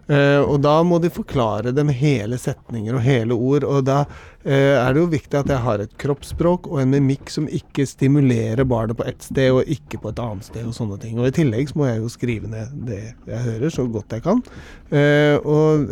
Eh, 0.04 0.40
og 0.42 0.60
da 0.64 0.76
må 0.84 0.98
de 1.00 1.12
forklare 1.12 1.72
dem 1.72 1.88
hele 1.94 2.36
setninger 2.40 2.98
og 2.98 3.04
hele 3.04 3.36
ord. 3.36 3.64
Og 3.64 3.84
da 3.88 4.02
uh, 4.04 4.50
er 4.52 4.92
det 4.92 5.00
jo 5.00 5.10
viktig 5.12 5.38
at 5.40 5.50
jeg 5.50 5.64
har 5.64 5.80
et 5.80 5.94
kroppsspråk 6.00 6.68
og 6.68 6.82
en 6.82 6.92
mimikk 6.92 7.32
som 7.32 7.48
ikke 7.48 7.86
stimulerer 7.88 8.66
barnet 8.68 8.98
på 8.98 9.06
ett 9.08 9.24
sted 9.24 9.52
og 9.54 9.70
ikke 9.70 10.02
på 10.02 10.12
et 10.12 10.20
annet 10.20 10.48
sted 10.50 10.66
og 10.68 10.76
sånne 10.76 10.98
ting. 11.00 11.16
Og 11.18 11.30
i 11.30 11.36
tillegg 11.38 11.70
så 11.70 11.80
må 11.80 11.88
jeg 11.88 12.02
jo 12.02 12.12
skrive 12.12 12.50
ned 12.52 12.74
det 12.88 13.00
jeg 13.30 13.44
hører 13.48 13.72
så 13.72 13.86
godt 13.88 14.12
jeg 14.18 14.26
kan. 14.26 14.44
Uh, 14.92 15.36
og, 15.40 15.88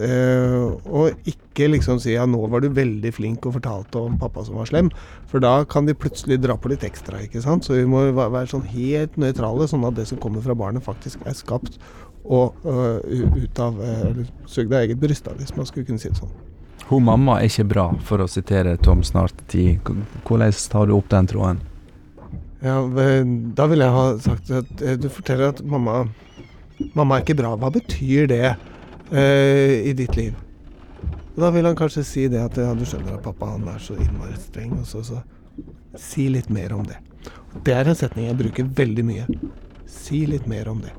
og 0.93 1.29
ikke 1.29 1.71
liksom 1.73 1.99
si 2.01 2.15
ja, 2.15 2.27
nå 2.29 2.45
var 2.53 2.63
du 2.63 2.71
veldig 2.73 3.13
flink 3.17 3.49
og 3.49 3.57
fortalte 3.57 4.01
om 4.01 4.21
pappa 4.21 4.45
som 4.45 4.61
var 4.61 4.69
slem. 4.69 4.93
For 5.31 5.43
da 5.43 5.63
kan 5.65 5.89
de 5.89 5.97
plutselig 5.97 6.43
dra 6.43 6.59
på 6.61 6.69
litt 6.73 6.85
ekstra, 6.85 7.23
ikke 7.25 7.41
sant. 7.45 7.65
Så 7.65 7.79
vi 7.79 7.89
må 7.89 8.05
være 8.13 8.51
sånn 8.53 8.69
helt 8.75 9.17
nøytrale, 9.21 9.69
sånn 9.71 9.87
at 9.89 9.97
det 9.97 10.09
som 10.11 10.21
kommer 10.21 10.45
fra 10.45 10.57
barnet 10.59 10.85
faktisk 10.85 11.25
er 11.25 11.37
skapt 11.37 11.81
og 12.25 12.55
øh, 12.65 13.01
ut 13.35 13.59
av 13.59 13.81
øh, 13.81 14.01
Eller 14.11 14.27
sugd 14.47 14.73
av 14.73 14.81
eget 14.81 15.01
bryst, 15.01 15.29
hvis 15.39 15.57
man 15.57 15.67
skulle 15.67 15.87
kunne 15.87 15.99
si 15.99 16.11
det 16.13 16.21
sånn. 16.21 16.33
Hun 16.89 17.05
mamma 17.07 17.39
er 17.41 17.51
ikke 17.51 17.69
bra, 17.71 17.87
for 18.05 18.23
å 18.23 18.29
sitere 18.31 18.77
Tom 18.83 19.03
Snart-tid. 19.07 19.81
Hvordan 20.27 20.53
tar 20.73 20.91
du 20.91 20.97
opp 20.97 21.11
den 21.11 21.29
tråden? 21.31 21.63
Ja, 22.63 22.79
da 23.57 23.67
ville 23.67 23.87
jeg 23.89 23.95
ha 23.97 24.07
sagt 24.23 24.51
at 24.55 24.83
eh, 24.83 24.99
du 25.01 25.09
forteller 25.11 25.51
at 25.55 25.65
mamma 25.67 26.05
Mamma 26.99 27.19
er 27.19 27.23
ikke 27.23 27.37
bra. 27.39 27.53
Hva 27.61 27.69
betyr 27.71 28.27
det 28.27 28.47
uh, 29.13 29.75
i 29.87 29.93
ditt 29.95 30.17
liv? 30.19 30.33
Da 31.37 31.53
vil 31.55 31.69
han 31.69 31.77
kanskje 31.79 32.03
si 32.03 32.25
det 32.33 32.41
at 32.43 32.59
ja, 32.59 32.73
du 32.75 32.83
skjønner 32.89 33.21
at 33.21 33.23
pappa 33.23 33.53
han 33.53 33.69
er 33.71 33.79
så 33.79 33.95
innmari 34.03 34.35
streng, 34.41 34.73
og 34.81 34.89
så, 34.89 35.05
så 35.07 35.21
Si 36.01 36.25
litt 36.33 36.49
mer 36.51 36.73
om 36.73 36.83
det. 36.89 36.97
Det 37.63 37.75
er 37.77 37.87
en 37.87 37.97
setning 37.99 38.27
jeg 38.31 38.39
bruker 38.39 38.69
veldig 38.81 39.05
mye. 39.05 39.27
Si 39.87 40.25
litt 40.27 40.49
mer 40.51 40.71
om 40.73 40.81
det. 40.83 40.95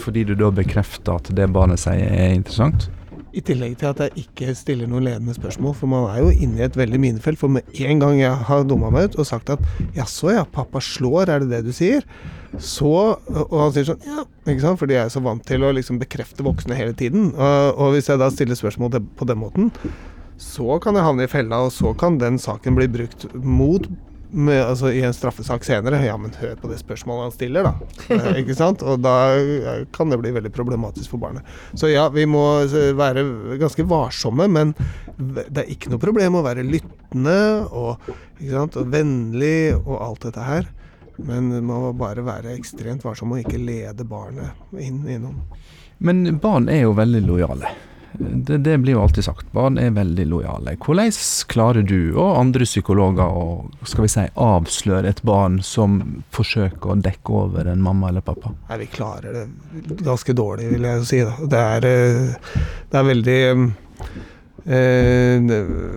Fordi 0.00 0.24
du 0.28 0.34
da 0.38 0.50
bekrefter 0.54 1.20
at 1.20 1.30
det 1.36 1.50
barnet 1.54 1.82
sier 1.82 2.08
er 2.08 2.34
interessant? 2.36 2.88
I 3.30 3.42
tillegg 3.46 3.76
til 3.78 3.92
at 3.92 4.00
jeg 4.02 4.24
ikke 4.24 4.54
stiller 4.58 4.88
noen 4.90 5.04
ledende 5.06 5.36
spørsmål, 5.36 5.74
for 5.78 5.90
man 5.90 6.08
er 6.10 6.18
jo 6.24 6.32
inne 6.34 6.58
i 6.58 6.64
et 6.66 6.76
veldig 6.78 6.98
minefelt. 6.98 7.38
For 7.38 7.52
med 7.52 7.68
en 7.78 8.02
gang 8.02 8.18
jeg 8.18 8.46
har 8.48 8.64
dumma 8.66 8.90
meg 8.90 9.10
ut 9.10 9.20
og 9.22 9.28
sagt 9.28 9.52
at 9.54 9.62
jaså 9.94 10.32
ja, 10.34 10.42
pappa 10.50 10.82
slår, 10.82 11.30
er 11.30 11.44
det 11.44 11.52
det 11.52 11.60
du 11.68 11.72
sier? 11.76 12.02
Så 12.58 12.90
Og 12.90 13.54
han 13.54 13.74
sier 13.76 13.86
sånn 13.86 14.02
ja, 14.02 14.24
ikke 14.48 14.64
sant, 14.64 14.80
fordi 14.80 14.96
jeg 14.96 15.06
er 15.06 15.14
så 15.14 15.22
vant 15.22 15.44
til 15.46 15.62
å 15.62 15.70
liksom 15.76 16.00
bekrefte 16.02 16.42
voksne 16.42 16.74
hele 16.78 16.96
tiden. 16.98 17.30
Og, 17.36 17.78
og 17.78 17.94
hvis 17.94 18.10
jeg 18.10 18.18
da 18.18 18.32
stiller 18.34 18.58
spørsmål 18.58 18.98
på 18.98 19.30
den 19.30 19.38
måten, 19.38 19.70
så 20.40 20.80
kan 20.82 20.96
jeg 20.96 21.06
havne 21.06 21.28
i 21.28 21.30
fella, 21.30 21.66
og 21.68 21.74
så 21.76 21.92
kan 22.00 22.18
den 22.18 22.40
saken 22.40 22.78
bli 22.78 22.88
brukt 22.90 23.28
mot 23.36 23.86
med, 24.32 24.62
altså, 24.62 24.90
I 24.92 25.02
en 25.02 25.14
straffesak 25.14 25.64
senere. 25.66 26.00
Ja, 26.04 26.16
men 26.20 26.34
hør 26.38 26.56
på 26.60 26.70
det 26.70 26.80
spørsmålet 26.80 27.28
han 27.28 27.34
stiller, 27.34 27.66
da. 27.66 27.72
Eh, 28.14 28.40
ikke 28.42 28.56
sant? 28.58 28.84
Og 28.86 29.02
da 29.02 29.14
eh, 29.36 29.84
kan 29.94 30.12
det 30.12 30.20
bli 30.22 30.32
veldig 30.36 30.52
problematisk 30.54 31.14
for 31.14 31.22
barnet. 31.22 31.46
Så 31.78 31.90
ja, 31.90 32.06
vi 32.14 32.26
må 32.30 32.44
eh, 32.64 32.92
være 32.96 33.24
ganske 33.60 33.86
varsomme, 33.90 34.48
men 34.50 34.74
det 35.18 35.64
er 35.64 35.72
ikke 35.74 35.92
noe 35.92 36.02
problem 36.02 36.38
å 36.38 36.44
være 36.46 36.66
lyttende 36.66 37.38
og, 37.66 38.10
og 38.40 38.80
vennlig 38.92 39.74
og 39.80 39.96
alt 39.98 40.28
dette 40.28 40.46
her. 40.46 40.70
Men 41.20 41.52
må 41.66 41.90
bare 41.98 42.24
være 42.24 42.54
ekstremt 42.56 43.04
varsom 43.04 43.34
og 43.34 43.42
ikke 43.42 43.60
lede 43.60 44.06
barnet 44.08 44.56
inn 44.80 45.02
i 45.04 45.18
noen 45.20 45.42
Men 46.00 46.38
barn 46.40 46.70
er 46.72 46.86
jo 46.86 46.94
veldig 46.96 47.20
lojale. 47.26 47.74
Det, 48.18 48.58
det 48.58 48.78
blir 48.78 48.96
jo 48.96 49.02
alltid 49.02 49.24
sagt. 49.24 49.52
Barn 49.52 49.78
er 49.78 49.92
veldig 49.94 50.26
lojale. 50.26 50.74
Hvordan 50.82 51.12
klarer 51.50 51.86
du 51.86 52.16
og 52.16 52.38
andre 52.40 52.66
psykologer 52.66 53.36
å 53.36 53.44
skal 53.86 54.06
vi 54.06 54.10
si, 54.12 54.24
avsløre 54.34 55.12
et 55.12 55.22
barn 55.26 55.60
som 55.64 56.00
forsøker 56.34 56.94
å 56.94 56.98
dekke 57.00 57.36
over 57.44 57.70
en 57.70 57.82
mamma 57.84 58.10
eller 58.10 58.24
pappa? 58.26 58.52
Nei, 58.68 58.80
vi 58.82 58.90
klarer 58.90 59.38
det 59.38 59.46
ganske 60.02 60.34
dårlig, 60.36 60.72
vil 60.74 60.88
jeg 60.90 61.06
si. 61.08 61.22
Det 61.50 61.62
er, 61.76 61.86
eh, 61.86 62.58
det 62.90 63.00
er 63.00 63.08
veldig 63.12 63.40
eh, 64.70 65.42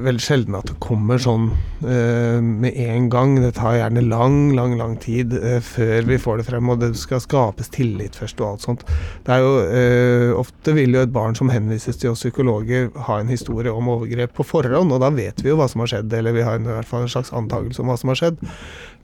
veldig 0.04 0.24
sjelden 0.24 0.58
at 0.58 0.68
det 0.70 0.76
kommer 0.84 1.22
sånn 1.22 1.50
eh, 1.86 2.40
med 2.42 2.74
en 2.74 3.10
gang. 3.14 3.36
Det 3.44 3.54
tar 3.60 3.78
gjerne 3.78 4.04
lang, 4.08 4.38
lang 4.58 4.76
lang 4.80 4.96
tid 5.02 5.36
eh, 5.38 5.60
før 5.64 6.08
vi 6.10 6.20
får 6.22 6.42
det 6.42 6.48
frem, 6.50 6.72
og 6.74 6.82
det 6.82 6.94
skal 7.00 7.22
skapes 7.24 7.72
tillit 7.74 8.18
først 8.20 8.42
og 8.42 8.50
alt 8.50 8.66
sånt. 8.68 8.86
Det 9.26 9.36
er 9.36 9.44
jo 9.44 9.54
eh, 9.68 10.30
Ofte 10.44 10.74
vil 10.76 10.96
jo 10.98 11.04
et 11.04 11.14
barn 11.14 11.38
som 11.38 11.52
henvises 11.54 12.00
til 12.00 12.12
oss 12.12 12.24
psykologer 12.24 12.90
ha 13.08 13.20
en 13.22 13.30
historie 13.32 13.72
om 13.72 13.92
overgrep 13.94 14.34
på 14.38 14.48
forhånd, 14.48 14.92
og 14.92 15.04
da 15.04 15.12
vet 15.14 15.44
vi 15.44 15.52
jo 15.52 15.60
hva 15.60 15.70
som 15.72 15.84
har 15.84 15.94
skjedd, 15.94 16.14
eller 16.18 16.36
vi 16.36 16.46
har 16.46 16.58
en, 16.60 16.68
i 16.68 16.76
hvert 16.80 16.90
fall 16.90 17.06
en 17.06 17.14
slags 17.14 17.34
antakelse 17.36 17.84
om 17.84 17.92
hva 17.92 18.00
som 18.00 18.12
har 18.12 18.20
skjedd. 18.20 18.42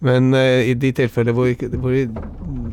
Men 0.06 0.34
eh, 0.34 0.72
i 0.72 0.76
de 0.80 0.92
tilfeller 0.96 1.36
hvor, 1.36 1.50
hvor 1.76 1.92
de, 1.92 2.06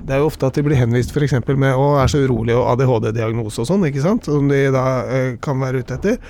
Det 0.07 0.15
er 0.15 0.23
jo 0.23 0.29
ofte 0.31 0.47
at 0.47 0.59
de 0.59 0.63
blir 0.67 0.79
henvist 0.79 1.11
f.eks. 1.11 1.35
med 1.49 1.75
å 1.75 1.97
er 2.01 2.11
så 2.11 2.23
urolig 2.23 2.55
og 2.55 2.69
ADHD-diagnose 2.77 3.65
og 3.65 3.71
sånn, 3.71 3.89
ikke 3.89 4.05
sant, 4.05 4.29
som 4.31 4.47
de 4.51 4.69
da 4.75 4.87
eh, 5.11 5.33
kan 5.43 5.59
være 5.63 5.83
ute 5.83 5.99
etter. 5.99 6.21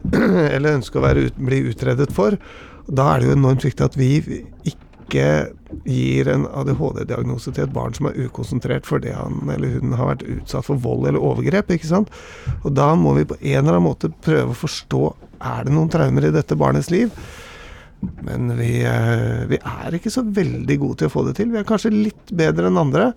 eller 0.54 0.78
ønsker 0.78 1.02
å 1.02 1.12
ut, 1.18 1.40
bli 1.40 1.64
utredet 1.72 2.10
for. 2.14 2.38
Da 2.88 3.12
er 3.12 3.20
det 3.20 3.30
jo 3.30 3.36
enormt 3.36 3.66
viktig 3.66 3.84
at 3.86 3.98
vi 3.98 4.14
ikke 4.68 5.26
gir 5.84 6.28
en 6.32 6.46
ADHD-diagnose 6.48 7.52
til 7.52 7.66
et 7.66 7.74
barn 7.74 7.94
som 7.96 8.08
er 8.08 8.18
ukonsentrert 8.24 8.86
fordi 8.88 9.12
han 9.12 9.42
eller 9.52 9.78
hun 9.78 9.94
har 9.98 10.14
vært 10.14 10.26
utsatt 10.38 10.66
for 10.68 10.80
vold 10.80 11.06
eller 11.08 11.22
overgrep. 11.22 11.70
ikke 11.70 11.90
sant? 11.90 12.12
Og 12.62 12.72
da 12.76 12.92
må 12.98 13.14
vi 13.18 13.28
på 13.28 13.38
en 13.40 13.60
eller 13.60 13.76
annen 13.76 13.90
måte 13.90 14.12
prøve 14.24 14.54
å 14.54 14.60
forstå 14.64 15.04
er 15.42 15.66
det 15.66 15.74
noen 15.74 15.90
traumer 15.92 16.28
i 16.28 16.34
dette 16.34 16.58
barnets 16.58 16.90
liv. 16.92 17.10
Men 18.26 18.50
vi, 18.58 18.82
eh, 18.82 19.44
vi 19.50 19.58
er 19.58 19.94
ikke 19.94 20.10
så 20.10 20.24
veldig 20.26 20.76
gode 20.82 21.02
til 21.02 21.10
å 21.10 21.12
få 21.12 21.22
det 21.26 21.36
til. 21.38 21.52
Vi 21.52 21.60
er 21.60 21.66
kanskje 21.66 21.92
litt 21.94 22.32
bedre 22.34 22.66
enn 22.70 22.80
andre. 22.80 23.12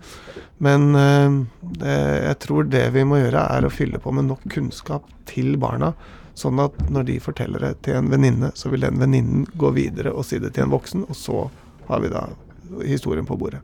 Men 0.61 0.91
eh, 0.99 1.39
det, 1.81 1.95
jeg 2.27 2.39
tror 2.45 2.69
det 2.69 2.85
vi 2.93 3.05
må 3.07 3.19
gjøre, 3.21 3.47
er 3.57 3.65
å 3.65 3.73
fylle 3.73 4.01
på 4.01 4.13
med 4.13 4.29
nok 4.29 4.45
kunnskap 4.53 5.07
til 5.29 5.55
barna. 5.61 5.93
Sånn 6.35 6.59
at 6.59 6.75
når 6.91 7.07
de 7.07 7.19
forteller 7.23 7.63
det 7.63 7.73
til 7.87 7.99
en 7.99 8.11
venninne, 8.11 8.51
så 8.59 8.69
vil 8.71 8.83
den 8.83 8.99
venninnen 8.99 9.45
gå 9.55 9.71
videre 9.75 10.11
og 10.11 10.27
si 10.27 10.39
det 10.43 10.51
til 10.55 10.65
en 10.65 10.73
voksen, 10.73 11.05
og 11.07 11.15
så 11.15 11.45
har 11.87 12.03
vi 12.03 12.11
da 12.11 12.27
historien 12.83 13.27
på 13.27 13.37
bordet. 13.39 13.61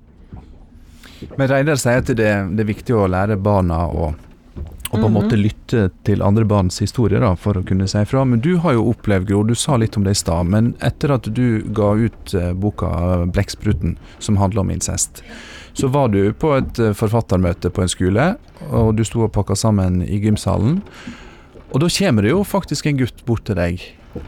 Men 1.36 1.50
Reidar 1.52 1.78
sier 1.78 2.02
at 2.02 2.10
det, 2.10 2.32
det 2.56 2.64
er 2.64 2.70
viktig 2.70 2.96
å 2.96 3.10
lære 3.12 3.38
barna 3.44 3.84
å, 3.92 4.14
og 4.92 5.00
på 5.00 5.08
en 5.08 5.16
måte 5.16 5.38
lytte 5.40 5.86
til 6.08 6.24
andre 6.26 6.44
barns 6.48 6.82
historier 6.84 7.24
da, 7.24 7.32
for 7.40 7.60
å 7.60 7.64
kunne 7.68 7.88
si 7.88 8.02
ifra. 8.02 8.26
Men 8.28 8.42
du 8.44 8.58
har 8.64 8.76
jo 8.76 8.90
opplevd, 8.92 9.30
Gro, 9.30 9.44
du 9.48 9.56
sa 9.56 9.78
litt 9.80 9.96
om 10.00 10.04
det 10.08 10.16
i 10.18 10.20
stad, 10.20 10.50
men 10.52 10.74
etter 10.84 11.14
at 11.16 11.30
du 11.32 11.62
ga 11.76 11.94
ut 11.96 12.34
eh, 12.36 12.52
boka 12.52 12.92
'Blekkspruten', 13.32 13.96
som 14.20 14.40
handler 14.42 14.66
om 14.66 14.72
incest, 14.72 15.24
så 15.74 15.88
var 15.88 16.12
du 16.12 16.34
på 16.34 16.56
et 16.58 16.80
eh, 16.80 16.96
forfattermøte 16.98 17.72
på 17.72 17.86
en 17.86 17.92
skole, 17.92 18.28
og 18.70 18.96
du 18.98 19.06
sto 19.08 19.24
og 19.28 19.32
pakka 19.38 19.56
sammen 19.56 20.02
i 20.04 20.20
gymsalen. 20.20 20.82
Og 21.72 21.80
da 21.80 21.88
kommer 21.88 22.22
det 22.26 22.32
jo 22.34 22.44
faktisk 22.44 22.86
en 22.88 22.98
gutt 23.00 23.26
bort 23.26 23.46
til 23.46 23.56
deg 23.56 23.82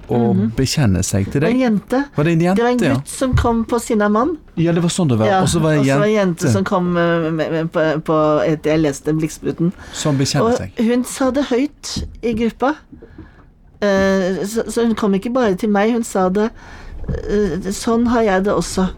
og 0.08 0.36
Mhm. 0.38 0.52
bekjenner 0.56 1.04
seg 1.04 1.26
til 1.30 1.42
var 1.42 1.50
en 1.50 1.60
jente. 1.60 2.06
Var 2.16 2.24
det 2.24 2.32
en 2.34 2.40
jente, 2.42 2.56
Det 2.56 2.64
var 2.64 2.72
en 2.72 2.78
gutt 2.78 2.88
ja? 2.88 3.18
som 3.18 3.34
kom 3.36 3.66
på 3.66 3.80
sinne 3.84 4.06
av 4.06 4.12
mann. 4.12 4.38
Ja, 4.56 4.72
det 4.72 4.82
var 4.82 4.90
sånn 4.90 5.10
det 5.10 5.18
var. 5.20 5.28
Ja, 5.28 5.42
og 5.42 5.50
så 5.52 5.60
var 5.60 5.72
det 5.76 5.80
en 5.90 6.04
en 6.04 6.10
jente 6.10 6.46
jente 6.48 6.52
som 6.54 6.64
kom 6.64 6.96
eh, 6.96 7.64
på, 7.68 8.02
på 8.08 8.18
etter 8.48 8.72
jeg 8.72 8.80
leste 8.80 9.12
'Blikkspruten'. 9.12 9.74
som 9.92 10.18
bekjenner 10.18 10.52
Og 10.54 10.58
seg. 10.58 10.72
hun 10.80 11.04
sa 11.04 11.32
det 11.32 11.44
høyt 11.52 12.06
i 12.24 12.34
gruppa. 12.34 12.76
Eh, 13.82 14.46
så, 14.48 14.64
så 14.72 14.86
hun 14.86 14.96
kom 14.96 15.14
ikke 15.14 15.34
bare 15.34 15.56
til 15.56 15.70
meg, 15.70 15.92
hun 15.92 16.04
sa 16.04 16.30
det 16.30 16.50
eh, 17.10 17.72
Sånn 17.76 18.08
har 18.08 18.22
jeg 18.24 18.44
det 18.46 18.54
også. 18.54 18.90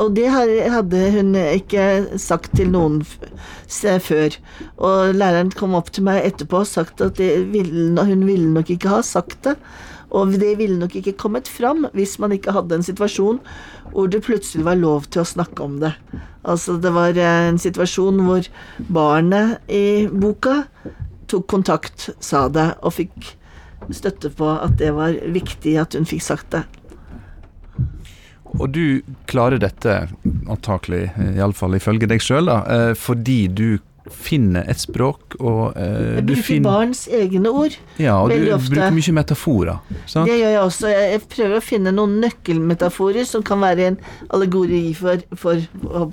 Og 0.00 0.14
det 0.16 0.28
hadde 0.30 1.02
hun 1.14 1.34
ikke 1.38 2.18
sagt 2.20 2.54
til 2.58 2.70
noen 2.74 3.02
før. 3.04 4.36
Og 4.76 5.14
læreren 5.14 5.52
kom 5.54 5.74
opp 5.78 5.92
til 5.94 6.06
meg 6.08 6.24
etterpå 6.24 6.62
og 6.62 6.70
sagt 6.70 7.02
at 7.04 7.18
ville, 7.18 7.94
hun 8.00 8.24
ville 8.26 8.52
nok 8.54 8.70
ikke 8.74 8.96
ha 8.96 9.02
sagt 9.06 9.44
det. 9.48 9.58
Og 10.14 10.36
det 10.38 10.52
ville 10.60 10.78
nok 10.78 10.94
ikke 10.98 11.16
kommet 11.18 11.48
fram 11.50 11.88
hvis 11.94 12.18
man 12.22 12.34
ikke 12.34 12.54
hadde 12.54 12.78
en 12.78 12.86
situasjon 12.86 13.40
hvor 13.94 14.10
det 14.10 14.22
plutselig 14.26 14.66
var 14.66 14.78
lov 14.78 15.08
til 15.10 15.22
å 15.22 15.28
snakke 15.28 15.64
om 15.64 15.80
det. 15.82 15.94
Altså 16.44 16.76
det 16.82 16.92
var 16.94 17.16
eh, 17.18 17.48
en 17.48 17.58
situasjon 17.60 18.20
hvor 18.26 18.46
barnet 18.92 19.58
i 19.70 20.06
boka 20.10 20.62
tok 21.30 21.46
kontakt, 21.50 22.10
sa 22.20 22.46
det, 22.52 22.74
og 22.84 22.94
fikk 22.98 23.34
støtte 23.94 24.30
på 24.34 24.48
at 24.54 24.76
det 24.80 24.92
var 24.96 25.16
viktig 25.34 25.76
at 25.80 25.96
hun 25.96 26.06
fikk 26.08 26.24
sagt 26.24 26.50
det. 26.54 26.64
Og 28.60 28.68
du 28.70 29.02
klarer 29.30 29.58
dette, 29.62 29.96
antakelig, 30.50 31.08
iallfall 31.34 31.74
ifølge 31.78 32.08
deg 32.10 32.22
sjøl, 32.22 32.50
fordi 33.00 33.40
du 33.50 33.66
finner 34.12 34.66
et 34.68 34.76
språk, 34.78 35.36
og 35.40 35.76
eh, 35.80 36.16
Jeg 36.18 36.24
bruker 36.28 36.42
finner 36.44 36.66
barns 36.68 37.04
egne 37.08 37.48
ord. 37.48 37.76
Ja, 37.96 38.18
og 38.20 38.30
du 38.34 38.50
ofte. 38.52 38.74
bruker 38.74 38.92
mye 38.92 39.14
metaforer. 39.16 39.78
Sant? 40.06 40.28
Det 40.28 40.34
gjør 40.38 40.50
jeg 40.52 40.60
også. 40.60 40.90
Jeg 40.92 41.22
prøver 41.32 41.56
å 41.56 41.62
finne 41.64 41.92
noen 41.96 42.18
nøkkelmetaforer 42.20 43.24
som 43.28 43.42
kan 43.46 43.62
være 43.64 43.86
en 43.92 43.96
allegori 44.36 44.82
for, 44.98 45.22
for, 45.40 45.62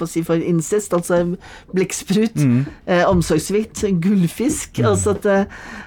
si, 0.08 0.24
for 0.24 0.40
incest, 0.40 0.94
altså 0.96 1.22
blekksprut, 1.76 2.36
Mm. 2.42 2.66
eh, 2.88 3.04
omsorgssvikt, 3.10 3.84
gullfisk. 4.02 4.80
Altså 4.88 5.12
at, 5.18 5.26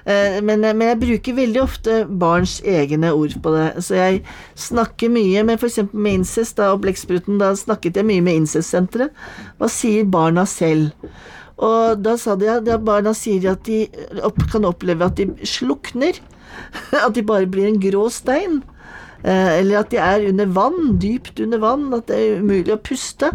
eh, 0.05 0.39
men, 0.45 0.61
men 0.61 0.87
jeg 0.91 0.99
bruker 1.01 1.33
veldig 1.41 1.61
ofte 1.63 1.97
barns 2.07 2.59
egne 2.65 3.11
ord 3.13 3.33
på 3.41 3.55
det. 3.55 3.83
Så 3.83 3.95
jeg 3.97 4.21
snakker 4.55 5.09
mye 5.09 5.43
med 5.43 5.57
f.eks. 5.59 5.81
med 5.93 6.19
incest 6.21 6.57
da, 6.57 6.69
og 6.75 6.81
blekkspruten. 6.85 7.39
Da 7.41 7.53
snakket 7.57 7.97
jeg 7.97 8.05
mye 8.05 8.21
med 8.21 8.43
incestsenteret. 8.43 9.09
Hva 9.57 9.69
sier 9.71 10.05
barna 10.05 10.45
selv? 10.45 10.91
Og 11.55 12.01
da 12.03 12.15
sa 12.19 12.35
de 12.39 12.49
at 12.51 12.67
barna 12.83 13.13
sier 13.15 13.51
at 13.53 13.63
de 13.67 13.85
kan 14.51 14.67
oppleve 14.67 15.07
at 15.07 15.19
de 15.19 15.29
slukner. 15.47 16.19
At 17.05 17.15
de 17.17 17.23
bare 17.25 17.49
blir 17.51 17.67
en 17.67 17.79
grå 17.81 18.05
stein. 18.13 18.61
Eh, 19.25 19.49
eller 19.59 19.81
at 19.81 19.89
de 19.91 19.97
er 19.99 20.27
under 20.29 20.47
vann, 20.55 20.93
dypt 21.01 21.41
under 21.43 21.59
vann. 21.59 21.89
At 21.97 22.07
det 22.07 22.15
er 22.15 22.43
umulig 22.43 22.71
å 22.75 22.79
puste. 22.79 23.31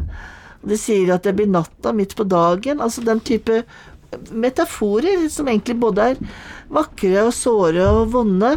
De 0.65 0.77
sier 0.79 1.11
at 1.13 1.27
det 1.27 1.35
blir 1.37 1.51
natta 1.51 1.93
midt 1.97 2.15
på 2.17 2.25
dagen. 2.29 2.81
Altså 2.81 3.05
den 3.05 3.21
type 3.25 3.63
metaforer 4.31 5.29
som 5.31 5.49
egentlig 5.49 5.79
både 5.81 6.11
er 6.13 6.23
vakre 6.73 7.27
og 7.27 7.35
såre 7.35 7.87
og 7.91 8.13
vonde, 8.15 8.57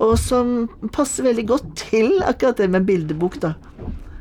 og 0.00 0.14
som 0.20 0.68
passer 0.94 1.26
veldig 1.28 1.46
godt 1.48 1.70
til 1.86 2.20
akkurat 2.24 2.60
det 2.60 2.70
med 2.72 2.86
bildebok, 2.88 3.40
da. 3.42 3.54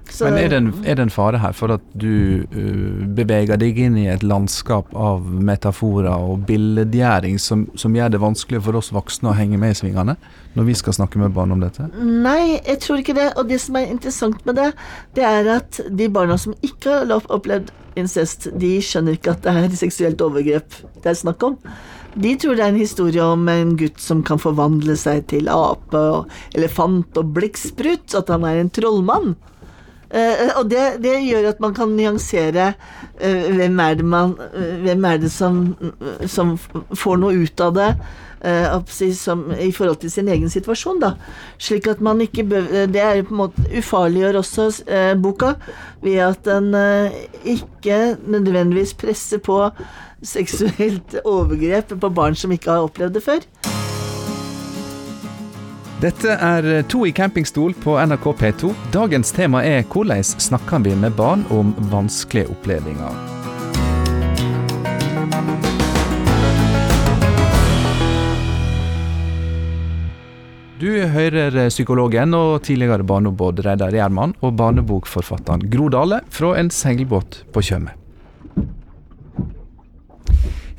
Så- 0.10 0.26
Men 0.26 0.38
er 0.38 0.50
det, 0.50 0.58
en, 0.58 0.70
er 0.86 0.96
det 0.96 1.04
en 1.06 1.10
fare 1.14 1.38
her 1.40 1.54
for 1.54 1.72
at 1.72 1.82
du 1.94 2.44
uh, 2.52 3.06
beveger 3.16 3.58
deg 3.62 3.78
inn 3.78 3.98
i 3.98 4.08
et 4.12 4.24
landskap 4.24 4.90
av 4.96 5.24
metaforer 5.26 6.10
og 6.12 6.46
billedgjøring 6.50 7.40
som, 7.40 7.68
som 7.76 7.96
gjør 7.96 8.10
det 8.16 8.22
vanskelig 8.24 8.62
for 8.66 8.76
oss 8.80 8.92
voksne 8.96 9.32
å 9.32 9.38
henge 9.38 9.60
med 9.62 9.76
i 9.76 9.80
svingene 9.80 10.18
når 10.58 10.66
vi 10.66 10.74
skal 10.80 10.94
snakke 10.98 11.22
med 11.22 11.36
barn 11.36 11.54
om 11.54 11.62
dette? 11.62 11.88
Nei, 12.00 12.60
jeg 12.66 12.80
tror 12.84 13.04
ikke 13.04 13.16
det. 13.16 13.30
Og 13.38 13.48
det 13.52 13.60
som 13.62 13.78
er 13.80 13.92
interessant 13.94 14.42
med 14.50 14.58
det, 14.60 14.72
det 15.16 15.24
er 15.24 15.48
at 15.60 15.80
de 15.90 16.10
barna 16.10 16.38
som 16.42 16.56
ikke 16.66 17.04
har 17.06 17.30
opplevd 17.30 17.70
incest, 18.00 18.50
de 18.60 18.78
skjønner 18.84 19.18
ikke 19.18 19.36
at 19.36 19.46
det 19.46 19.56
er 19.56 19.78
seksuelt 19.78 20.22
overgrep 20.26 20.82
det 21.04 21.14
er 21.14 21.18
snakk 21.20 21.44
om. 21.46 21.58
De 22.20 22.34
tror 22.42 22.58
det 22.58 22.64
er 22.66 22.74
en 22.74 22.80
historie 22.82 23.22
om 23.24 23.46
en 23.52 23.76
gutt 23.78 24.02
som 24.02 24.24
kan 24.26 24.42
forvandle 24.42 24.96
seg 24.98 25.28
til 25.30 25.50
ape 25.54 26.00
og 26.00 26.34
elefant 26.58 27.18
og 27.22 27.34
blekksprut, 27.36 28.16
at 28.18 28.32
han 28.34 28.48
er 28.50 28.64
en 28.64 28.72
trollmann. 28.74 29.36
Eh, 30.10 30.50
og 30.58 30.70
det, 30.72 31.04
det 31.04 31.20
gjør 31.22 31.52
at 31.52 31.60
man 31.62 31.76
kan 31.78 31.92
nyansere 31.94 32.72
eh, 33.22 33.52
hvem 33.54 33.80
er 33.84 34.00
det 34.00 34.06
man 34.10 34.32
eh, 34.48 34.80
Hvem 34.82 35.06
er 35.06 35.22
det 35.22 35.30
som, 35.30 35.60
som 36.26 36.56
får 36.98 37.22
noe 37.22 37.46
ut 37.46 37.62
av 37.62 37.76
det 37.78 37.92
som, 39.20 39.52
i 39.52 39.72
forhold 39.76 39.98
til 40.00 40.12
sin 40.12 40.30
egen 40.32 40.50
situasjon, 40.50 41.02
da. 41.02 41.12
Slik 41.60 41.88
at 41.88 42.00
man 42.02 42.22
ikke 42.22 42.46
bør 42.48 42.88
Det 42.88 43.02
er 43.02 43.24
på 43.24 43.36
en 43.36 43.42
måte 43.42 43.66
ufarliggjør 43.78 44.40
også 44.40 44.70
eh, 44.88 45.14
boka 45.20 45.54
ved 46.02 46.18
at 46.24 46.46
den 46.46 46.74
eh, 46.74 47.12
ikke 47.44 48.16
nødvendigvis 48.26 48.94
presser 48.94 49.38
på 49.38 49.70
seksuelt 50.24 51.20
overgrep 51.26 52.00
på 52.00 52.10
barn 52.10 52.36
som 52.36 52.52
ikke 52.52 52.72
har 52.72 52.88
opplevd 52.88 53.14
det 53.14 53.24
før. 53.24 53.46
Dette 56.00 56.32
er 56.32 56.64
To 56.88 57.02
i 57.04 57.10
campingstol 57.12 57.74
på 57.84 57.98
NRK 58.00 58.30
P2. 58.40 58.70
Dagens 58.94 59.34
tema 59.36 59.60
er 59.68 59.82
hvordan 59.84 60.24
snakker 60.24 60.80
vi 60.86 60.94
med 60.96 61.12
barn 61.18 61.44
om 61.52 61.74
vanskelige 61.92 62.48
opplevelser. 62.54 63.20
Du 70.80 70.88
hører 71.12 71.66
psykologen 71.68 72.32
og 72.32 72.62
tidligere 72.64 73.04
barneombud 73.04 73.60
Reidar 73.68 73.92
Gjerman 73.92 74.40
og 74.40 74.56
barnebokforfatteren 74.56 75.68
Gro 75.68 75.92
Dale 75.92 76.24
fra 76.32 76.56
en 76.62 76.72
seilbåt 76.72 77.44
på 77.52 77.60
Tjøme. 77.60 77.99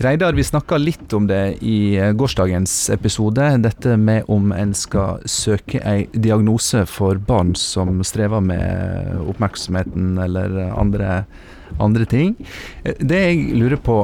Reidar, 0.00 0.32
vi 0.32 0.44
snakka 0.44 0.78
litt 0.80 1.12
om 1.12 1.26
det 1.28 1.58
i 1.60 1.96
eh, 2.00 2.12
gårsdagens 2.16 2.72
episode. 2.90 3.44
Dette 3.60 3.98
med 4.00 4.30
om 4.32 4.48
en 4.56 4.70
skal 4.72 5.20
søke 5.28 5.82
ei 5.84 6.06
diagnose 6.16 6.86
for 6.88 7.20
barn 7.20 7.50
som 7.52 7.98
strever 8.08 8.40
med 8.40 9.18
oppmerksomheten 9.28 10.14
eller 10.24 10.56
andre, 10.70 11.26
andre 11.76 12.08
ting. 12.08 12.32
Eh, 12.80 12.96
Det 12.96 13.18
jeg 13.26 13.42
lurer 13.60 13.76
på, 13.76 13.98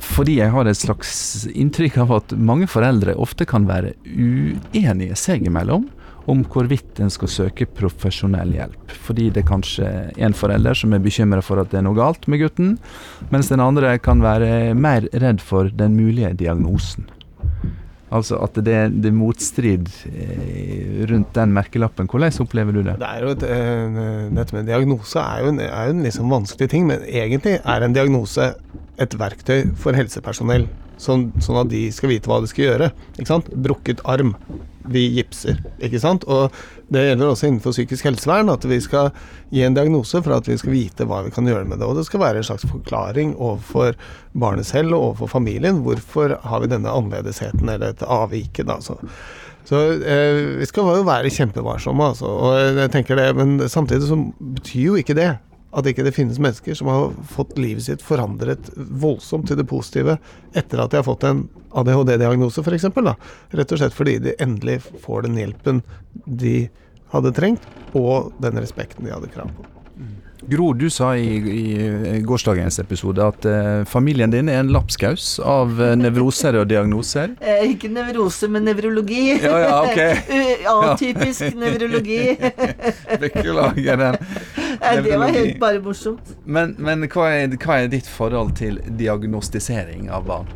fordi 0.00 0.38
jeg 0.38 0.54
har 0.54 0.64
et 0.64 0.80
slags 0.80 1.44
inntrykk 1.52 2.00
av 2.06 2.16
at 2.22 2.32
mange 2.40 2.64
foreldre 2.64 3.12
ofte 3.12 3.44
kan 3.44 3.68
være 3.68 3.92
uenige 4.16 5.12
seg 5.26 5.44
imellom 5.44 5.84
om 6.30 6.44
hvorvidt 6.48 7.00
en 7.04 7.12
skal 7.12 7.30
søke 7.30 7.66
profesjonell 7.68 8.54
hjelp. 8.56 8.94
Fordi 9.06 9.28
det 9.34 9.42
er 9.42 9.50
kanskje 9.50 9.90
en 10.16 10.36
forelder 10.36 10.78
som 10.78 10.94
er 10.96 11.02
bekymra 11.04 11.42
for 11.44 11.60
at 11.60 11.72
det 11.72 11.80
er 11.80 11.86
noe 11.86 11.98
galt 11.98 12.28
med 12.30 12.40
gutten, 12.44 12.76
mens 13.34 13.52
den 13.52 13.62
andre 13.64 13.96
kan 14.02 14.24
være 14.24 14.72
mer 14.78 15.08
redd 15.12 15.44
for 15.44 15.68
den 15.68 15.98
mulige 15.98 16.32
diagnosen. 16.40 17.10
Altså 18.14 18.38
at 18.44 18.54
det, 18.62 18.76
det 19.02 19.10
er 19.10 19.16
motstrid 19.16 19.88
eh, 20.06 21.02
rundt 21.10 21.32
den 21.34 21.54
merkelappen. 21.56 22.06
Hvordan 22.06 22.36
opplever 22.44 22.76
du 22.76 22.82
det? 22.84 22.94
Det 23.00 23.08
er 23.08 23.24
jo 23.24 23.32
et, 23.32 23.46
eh, 23.48 24.28
dette 24.36 24.54
med 24.54 24.68
diagnose 24.70 25.18
er 25.18 25.42
jo 25.42 25.50
en, 25.50 25.58
er 25.64 25.90
en 25.90 26.04
liksom 26.06 26.30
vanskelig 26.30 26.68
ting, 26.70 26.86
men 26.90 27.02
egentlig 27.08 27.56
er 27.58 27.82
en 27.84 27.96
diagnose 27.96 28.52
et 29.02 29.18
verktøy 29.18 29.72
for 29.80 29.98
helsepersonell. 29.98 30.68
Sånn, 31.00 31.32
sånn 31.42 31.64
at 31.64 31.72
de 31.72 31.88
skal 31.90 32.12
vite 32.12 32.30
hva 32.30 32.38
de 32.44 32.52
skal 32.52 32.68
gjøre. 32.68 32.92
Ikke 33.16 33.32
sant? 33.32 33.50
Brukket 33.66 34.04
arm. 34.06 34.36
Vi 34.92 35.04
gipser. 35.16 35.60
Ikke 35.84 36.00
sant? 36.02 36.26
Og 36.28 36.52
det 36.92 37.06
gjelder 37.06 37.30
også 37.30 37.48
innenfor 37.48 37.72
psykisk 37.72 38.08
helsevern 38.08 38.52
at 38.52 38.66
vi 38.68 38.78
skal 38.84 39.10
gi 39.54 39.62
en 39.64 39.76
diagnose 39.76 40.20
for 40.20 40.36
at 40.36 40.48
vi 40.50 40.58
skal 40.60 40.74
vite 40.74 41.06
hva 41.08 41.22
vi 41.24 41.32
kan 41.34 41.48
gjøre 41.48 41.64
med 41.68 41.80
det. 41.80 41.88
Og 41.88 41.96
det 41.98 42.04
skal 42.08 42.22
være 42.24 42.42
en 42.42 42.48
slags 42.50 42.66
forklaring 42.68 43.32
overfor 43.38 43.96
barnet 44.36 44.68
selv 44.68 44.92
og 44.92 45.08
overfor 45.10 45.32
familien. 45.38 45.80
Hvorfor 45.86 46.36
har 46.42 46.64
vi 46.64 46.70
denne 46.74 46.92
annerledesheten 46.92 47.64
eller 47.64 47.94
dette 47.94 48.10
avviket, 48.10 48.68
da. 48.68 48.80
Så, 48.84 48.98
så 49.64 49.86
eh, 49.96 50.60
vi 50.60 50.68
skal 50.68 50.92
jo 51.00 51.08
være 51.08 51.32
kjempevarsomme, 51.32 52.12
altså. 52.12 52.28
Og 52.28 52.78
jeg 52.82 52.92
tenker 52.92 53.20
det, 53.20 53.30
men 53.40 53.56
samtidig 53.68 54.10
så 54.10 54.20
betyr 54.58 54.88
jo 54.90 55.00
ikke 55.00 55.16
det 55.16 55.32
at 55.74 55.88
ikke 55.90 56.04
det 56.06 56.14
finnes 56.14 56.38
mennesker 56.38 56.76
som 56.78 56.90
har 56.90 57.12
fått 57.30 57.56
livet 57.58 57.86
sitt 57.86 58.04
forandret 58.04 58.70
voldsomt 58.76 59.48
til 59.50 59.58
det 59.58 59.66
positive 59.70 60.16
etter 60.54 60.82
at 60.82 60.94
de 60.94 61.00
har 61.00 61.06
fått 61.06 61.26
en 61.26 61.44
ADHD-diagnose, 61.74 62.62
f.eks. 62.62 62.88
Rett 63.58 63.74
og 63.74 63.80
slett 63.82 63.96
fordi 63.96 64.18
de 64.22 64.36
endelig 64.42 64.80
får 65.02 65.26
den 65.26 65.38
hjelpen 65.42 65.82
de 66.24 66.56
hadde 67.14 67.34
trengt, 67.34 67.70
og 67.94 68.32
den 68.42 68.58
respekten 68.62 69.06
de 69.06 69.14
hadde 69.14 69.30
krav 69.34 69.50
på. 69.54 69.70
Gro, 70.46 70.72
du 70.76 70.90
sa 70.92 71.14
i, 71.16 71.36
i 71.36 72.20
gårsdagens 72.26 72.76
episode 72.82 73.22
at 73.24 73.46
eh, 73.48 73.84
familien 73.88 74.32
din 74.32 74.50
er 74.52 74.60
en 74.60 74.72
lapskaus 74.74 75.38
av 75.40 75.78
eh, 75.80 75.94
nevroser 75.96 76.58
og 76.60 76.68
diagnoser. 76.72 77.32
Eh, 77.44 77.74
ikke 77.74 77.90
nevrose, 77.92 78.48
men 78.48 78.64
nevrologi. 78.66 79.36
Ja, 79.42 79.56
ja, 79.60 79.74
ok. 79.84 80.28
Atypisk 80.74 81.56
nevrologi. 81.60 82.34
Beklager 83.22 84.00
den. 84.00 84.18
Det 84.80 85.18
var 85.18 85.32
helt 85.34 85.60
bare 85.60 85.80
morsomt. 85.84 86.34
Men, 86.44 86.76
men 86.78 87.06
hva, 87.08 87.30
er, 87.30 87.56
hva 87.62 87.80
er 87.82 87.90
ditt 87.92 88.08
forhold 88.10 88.54
til 88.60 88.80
diagnostisering 88.98 90.10
av 90.12 90.28
barn? 90.28 90.52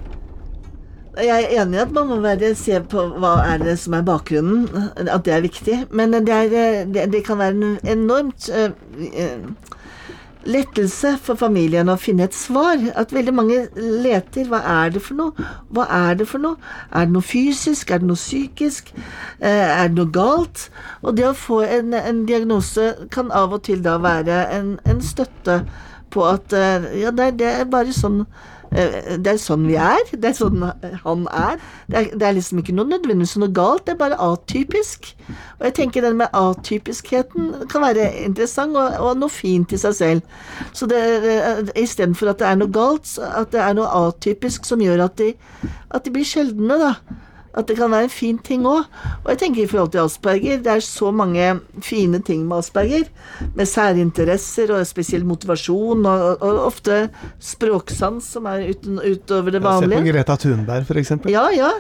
Jeg 1.19 1.49
er 1.49 1.63
enig 1.65 1.75
i 1.75 1.83
at 1.83 1.91
man 1.95 2.07
må 2.13 2.21
være, 2.23 2.53
se 2.55 2.79
på 2.91 3.03
hva 3.19 3.33
er 3.43 3.63
det 3.65 3.75
som 3.83 3.97
er 3.99 4.05
bakgrunnen, 4.07 4.69
at 5.03 5.25
det 5.27 5.33
er 5.35 5.43
viktig. 5.43 5.79
Men 5.91 6.15
det, 6.15 6.29
er, 6.31 6.53
eh, 6.55 6.85
det, 6.87 7.09
det 7.13 7.25
kan 7.27 7.41
være 7.41 7.57
en 7.57 7.79
enormt 7.99 8.47
øh, 8.55 8.71
eh, 9.11 9.49
lettelse 10.49 11.15
for 11.23 11.39
familien 11.39 11.91
å 11.93 11.99
finne 12.01 12.27
et 12.29 12.37
svar. 12.37 12.81
At 12.99 13.13
veldig 13.15 13.35
mange 13.35 13.59
leter. 13.77 14.49
Hva 14.49 14.61
er 14.65 14.95
det 14.95 15.03
for 15.05 15.19
noe? 15.19 15.49
Hva 15.75 15.87
er 15.99 16.19
det 16.21 16.29
for 16.31 16.43
noe? 16.43 16.59
Er 16.93 17.09
det 17.09 17.17
noe 17.17 17.27
fysisk? 17.27 17.93
Er 17.93 18.03
det 18.03 18.11
noe 18.11 18.21
psykisk? 18.21 18.93
Eh, 19.41 19.67
er 19.69 19.89
det 19.91 19.99
noe 19.99 20.13
galt? 20.15 20.69
Og 21.03 21.17
det 21.19 21.29
å 21.29 21.37
få 21.37 21.63
en, 21.67 21.95
en 21.95 22.25
diagnose 22.29 22.95
kan 23.15 23.33
av 23.35 23.57
og 23.59 23.67
til 23.69 23.85
da 23.85 23.99
være 24.03 24.45
en, 24.57 24.77
en 24.89 25.05
støtte 25.05 25.63
på 26.15 26.25
at 26.25 26.55
eh, 26.57 26.89
ja, 27.03 27.13
det, 27.13 27.35
det 27.43 27.51
er 27.61 27.69
bare 27.69 27.93
sånn 27.95 28.25
det 28.71 29.31
er 29.33 29.39
sånn 29.41 29.65
vi 29.69 29.77
er. 29.81 30.03
Det 30.13 30.29
er 30.31 30.37
sånn 30.37 30.61
han 31.05 31.23
er. 31.33 31.61
Det 31.89 31.97
er, 32.01 32.09
det 32.21 32.27
er 32.29 32.35
liksom 32.37 32.61
ikke 32.63 32.75
noe 32.77 32.91
nødvendigvis 32.91 33.37
noe 33.41 33.53
galt, 33.57 33.87
det 33.87 33.95
er 33.95 34.01
bare 34.03 34.19
atypisk. 34.21 35.13
Og 35.59 35.65
jeg 35.69 35.77
tenker 35.79 36.05
den 36.05 36.19
med 36.21 36.35
atypiskheten 36.37 37.69
kan 37.73 37.85
være 37.87 38.11
interessant 38.27 38.77
og, 38.77 38.99
og 39.01 39.17
noe 39.23 39.33
fint 39.33 39.73
i 39.73 39.81
seg 39.81 39.97
selv. 39.99 40.37
Så 40.77 40.89
det, 40.91 41.01
det- 41.25 41.73
istedenfor 41.81 42.33
at 42.35 42.43
det 42.43 42.51
er 42.51 42.61
noe 42.61 42.73
galt, 42.75 43.15
at 43.25 43.53
det 43.55 43.61
er 43.65 43.75
noe 43.79 43.89
atypisk 44.09 44.69
som 44.69 44.83
gjør 44.85 45.07
at 45.09 45.17
de, 45.21 45.33
at 45.95 46.05
de 46.05 46.13
blir 46.15 46.29
sjeldne, 46.29 46.79
da. 46.83 46.93
At 47.57 47.69
det 47.69 47.79
kan 47.79 47.91
være 47.91 48.09
en 48.09 48.13
fin 48.13 48.39
ting 48.45 48.67
òg. 48.69 48.87
Og 49.25 49.31
jeg 49.33 49.41
tenker 49.43 49.63
i 49.63 49.69
forhold 49.71 49.93
til 49.95 50.05
asperger, 50.05 50.61
det 50.65 50.73
er 50.73 50.85
så 50.85 51.11
mange 51.11 51.61
fine 51.85 52.21
ting 52.25 52.45
med 52.49 52.59
asperger. 52.61 53.09
Med 53.57 53.67
særinteresser 53.67 54.73
og 54.77 54.87
spesiell 54.87 55.25
motivasjon, 55.29 56.07
og, 56.07 56.43
og 56.43 56.61
ofte 56.67 57.07
språksans 57.41 58.29
som 58.37 58.47
er 58.51 58.69
uten, 58.73 59.01
utover 59.01 59.57
det 59.57 59.63
vanlige. 59.65 59.97
Se 59.97 60.05
på. 60.05 60.13
Greta 60.13 60.37
Thunberg, 60.45 60.93
eksempel. 61.05 61.33
Ja, 61.33 61.49
ja. 61.55 61.73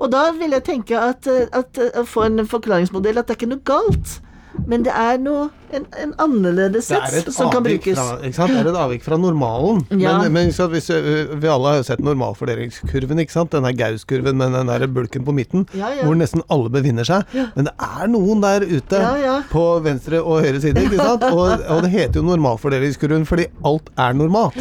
Og 0.00 0.10
da 0.12 0.30
vil 0.32 0.56
jeg 0.56 0.64
tenke 0.64 0.96
at, 0.96 1.28
at 1.28 1.80
å 2.00 2.06
få 2.08 2.24
en 2.28 2.46
forklaringsmodell 2.48 3.20
at 3.20 3.28
det 3.28 3.36
er 3.36 3.40
ikke 3.40 3.52
noe 3.52 3.64
galt. 3.68 4.20
Men 4.66 4.82
det 4.86 4.92
er 4.94 5.18
noe 5.22 5.48
en, 5.74 5.84
en 6.02 6.12
annerledes 6.18 6.88
er 6.90 7.04
et 7.20 7.28
som 7.32 7.50
kan 7.52 7.62
brukes. 7.62 7.94
fra? 7.94 8.16
Det 8.22 8.32
er 8.34 8.70
et 8.72 8.78
avvik 8.82 9.04
fra 9.06 9.18
normalen. 9.20 9.84
Ja. 9.94 10.16
Men, 10.24 10.32
men 10.34 10.52
sant, 10.54 10.72
hvis, 10.74 10.88
vi 10.90 11.50
alle 11.50 11.70
har 11.70 11.78
jo 11.80 11.86
sett 11.86 12.02
normalfordelingskurven, 12.02 13.22
ikke 13.22 13.36
sant? 13.36 13.52
Den 13.54 13.66
der 13.68 13.76
Gaus-kurven 13.78 14.36
med 14.40 14.56
den 14.58 14.72
der 14.72 14.86
bulken 14.90 15.24
på 15.26 15.34
midten, 15.36 15.66
Ja, 15.78 15.92
ja. 15.94 16.04
hvor 16.08 16.18
nesten 16.18 16.42
alle 16.50 16.72
befinner 16.74 17.06
seg. 17.06 17.30
Men 17.54 17.70
det 17.70 17.74
er 17.86 18.10
noen 18.10 18.42
der 18.42 18.66
ute 18.66 19.04
på 19.52 19.64
venstre 19.86 20.20
og 20.22 20.42
høyre 20.44 20.60
side, 20.62 20.82
ikke 20.88 20.98
sant? 21.00 21.26
Og, 21.30 21.66
og 21.70 21.82
det 21.86 21.94
heter 21.94 22.20
jo 22.20 22.26
normalfordelingskurven 22.32 23.26
fordi 23.30 23.46
alt 23.66 23.90
er 23.98 24.16
normalt. 24.18 24.58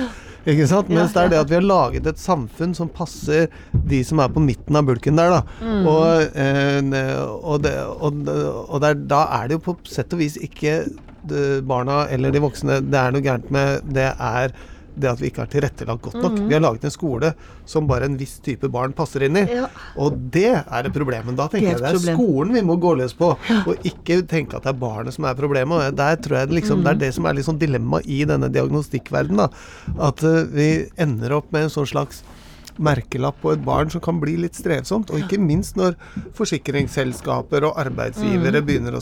Ikke 0.47 0.67
sant? 0.69 0.89
Mens 0.93 1.13
det 1.15 1.25
er 1.25 1.33
det 1.33 1.41
at 1.41 1.51
vi 1.51 1.57
har 1.57 1.65
laget 1.65 2.07
et 2.07 2.21
samfunn 2.21 2.75
som 2.77 2.91
passer 2.91 3.49
de 3.73 3.99
som 4.07 4.21
er 4.23 4.31
på 4.31 4.43
midten 4.43 4.79
av 4.79 4.87
bulken 4.87 5.19
der, 5.19 5.35
da. 5.35 5.41
Mm. 5.59 5.89
Og, 5.91 6.39
eh, 6.45 7.21
og, 7.25 7.61
det, 7.65 7.75
og, 7.99 8.23
og 8.65 8.81
der, 8.85 8.99
da 9.11 9.25
er 9.39 9.49
det 9.49 9.59
jo 9.59 9.65
på 9.69 9.77
sett 9.89 10.15
og 10.15 10.23
vis 10.23 10.39
ikke 10.39 10.81
barna 11.67 12.05
eller 12.09 12.31
de 12.31 12.39
voksne 12.41 12.79
det 12.87 12.99
er 12.99 13.11
noe 13.13 13.23
gærent 13.25 13.49
med. 13.53 13.87
Det 13.91 14.07
er 14.13 14.53
det 14.95 15.09
at 15.11 15.21
vi 15.21 15.29
ikke 15.31 15.43
har 15.45 15.51
tilrettelagt 15.51 16.01
godt 16.05 16.19
nok. 16.21 16.37
Vi 16.49 16.55
har 16.55 16.63
laget 16.63 16.85
en 16.87 16.93
skole 16.93 17.33
som 17.69 17.87
bare 17.89 18.07
en 18.09 18.17
viss 18.19 18.37
type 18.45 18.69
barn 18.71 18.93
passer 18.97 19.27
inn 19.27 19.37
i. 19.39 19.45
Mm. 19.47 19.55
Ja. 19.61 19.67
Og 19.99 20.17
det 20.33 20.51
er 20.59 20.89
et 20.89 20.95
problem. 20.95 21.25
Men 21.31 21.39
da 21.39 21.47
tenker 21.49 21.67
Det 21.67 21.75
jeg 21.75 21.81
det 21.81 21.89
er 21.89 21.99
problem. 21.99 22.19
skolen 22.19 22.53
vi 22.59 22.65
må 22.69 22.79
gå 22.81 22.95
løs 22.99 23.15
på, 23.17 23.33
og 23.65 23.87
ikke 23.87 24.21
tenke 24.29 24.57
at 24.57 24.65
det 24.67 24.73
er 24.73 24.81
barnet 24.81 25.15
som 25.15 25.25
er 25.29 25.37
problemet. 25.39 25.89
Og 25.89 25.99
Der 25.99 26.15
tror 26.15 26.41
jeg 26.41 26.53
liksom, 26.59 26.83
Det 26.83 26.95
er 26.95 27.01
det 27.07 27.13
som 27.15 27.25
er 27.25 27.33
liksom 27.33 27.59
dilemmaet 27.59 27.79
dilemma 27.79 28.01
i 28.05 28.25
denne 28.25 28.49
diagnostikkverdenen. 28.51 29.49
At 29.99 30.23
uh, 30.23 30.43
vi 30.53 30.89
ender 30.97 31.37
opp 31.37 31.51
med 31.51 31.67
en 31.67 31.73
sånn 31.73 31.89
slags 31.89 32.23
merkelapp 32.79 33.41
på 33.43 33.51
et 33.53 33.63
barn 33.65 33.89
som 33.91 34.01
kan 34.03 34.19
bli 34.21 34.37
litt 34.39 34.55
strevsomt. 34.57 35.11
Og 35.11 35.19
ikke 35.25 35.39
minst 35.41 35.75
når 35.79 35.97
forsikringsselskaper 36.37 37.65
og 37.67 37.77
arbeidsgivere 37.81 38.61
begynner 38.65 38.97
å 38.99 39.01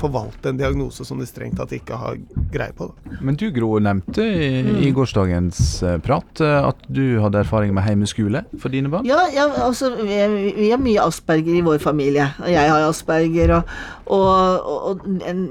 forvalte 0.00 0.50
en 0.52 0.58
diagnose 0.60 1.04
som 1.08 1.20
de 1.20 1.26
strengt 1.28 1.56
tatt 1.60 1.72
ikke 1.76 1.98
har 2.00 2.18
greie 2.52 2.74
på. 2.76 2.88
Da. 2.90 3.18
Men 3.24 3.38
du 3.40 3.46
Gro 3.54 3.78
nevnte 3.82 4.24
i, 4.24 4.50
Mm. 4.64 4.76
i 4.86 4.90
gårsdagens 4.94 5.82
eh, 5.82 5.98
prat 5.98 6.40
eh, 6.40 6.68
at 6.68 6.76
du 6.88 7.18
hadde 7.20 7.40
erfaring 7.42 7.74
med 7.74 7.84
heimeskole 7.84 8.44
for 8.60 8.68
dine 8.72 8.88
barn. 8.92 9.06
Ja, 9.06 9.26
ja 9.34 9.48
altså, 9.64 9.90
vi, 9.98 10.18
vi 10.56 10.70
har 10.70 10.80
mye 10.80 11.02
asperger 11.04 11.54
i 11.58 11.62
vår 11.64 11.78
familie. 11.82 12.28
Og 12.40 12.50
jeg 12.52 12.70
har 12.70 12.86
asperger, 12.88 13.54
og, 13.56 13.62
og, 14.06 14.66
og, 14.72 14.84
og 14.90 15.22
en, 15.28 15.44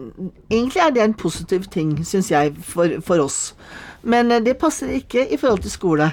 egentlig 0.49 0.81
er 0.83 0.93
det 0.95 1.03
en 1.03 1.13
positiv 1.13 1.67
ting, 1.73 1.97
syns 2.05 2.31
jeg, 2.31 2.53
for, 2.63 2.99
for 3.05 3.23
oss. 3.23 3.53
Men 4.03 4.31
eh, 4.31 4.43
det 4.43 4.57
passer 4.61 4.93
ikke 4.99 5.27
i 5.33 5.37
forhold 5.37 5.63
til 5.65 5.71
skole. 5.71 6.11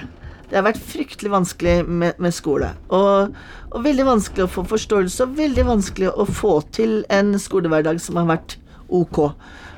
Det 0.51 0.59
har 0.59 0.65
vært 0.67 0.81
fryktelig 0.83 1.31
vanskelig 1.31 1.75
med, 1.87 2.17
med 2.19 2.35
skole. 2.35 2.73
Og, 2.91 3.31
og 3.71 3.83
veldig 3.85 4.03
vanskelig 4.09 4.43
å 4.45 4.51
få 4.51 4.65
forståelse, 4.67 5.23
og 5.23 5.37
veldig 5.39 5.63
vanskelig 5.69 6.11
å 6.11 6.25
få 6.27 6.57
til 6.75 6.97
en 7.09 7.37
skolehverdag 7.39 8.01
som 8.03 8.19
har 8.19 8.27
vært 8.33 8.57
ok. 8.91 9.21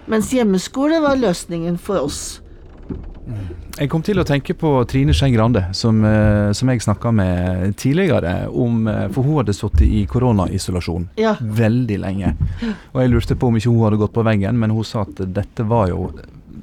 Mens 0.10 0.34
hjemmeskole 0.34 0.98
var 1.06 1.22
løsningen 1.22 1.78
for 1.78 2.02
oss. 2.10 2.24
Jeg 3.78 3.88
kom 3.90 4.02
til 4.04 4.20
å 4.20 4.26
tenke 4.28 4.52
på 4.60 4.70
Trine 4.90 5.14
Skei 5.16 5.32
Grande, 5.32 5.62
som, 5.78 6.02
eh, 6.06 6.52
som 6.58 6.70
jeg 6.70 6.82
snakka 6.84 7.14
med 7.16 7.78
tidligere 7.80 8.50
om 8.52 8.88
eh, 8.92 9.08
For 9.16 9.24
hun 9.24 9.38
hadde 9.40 9.56
sittet 9.56 9.86
i 9.88 10.04
koronaisolasjon 10.10 11.08
Ja. 11.18 11.36
veldig 11.40 12.00
lenge. 12.04 12.34
Og 12.94 13.02
jeg 13.02 13.14
lurte 13.14 13.38
på 13.40 13.48
om 13.48 13.56
ikke 13.58 13.72
hun 13.72 13.84
hadde 13.86 14.02
gått 14.04 14.14
på 14.14 14.26
veggen, 14.28 14.60
men 14.60 14.76
hun 14.76 14.84
sa 14.84 15.06
at 15.08 15.16
dette 15.34 15.64
var 15.70 15.88
jo 15.94 16.12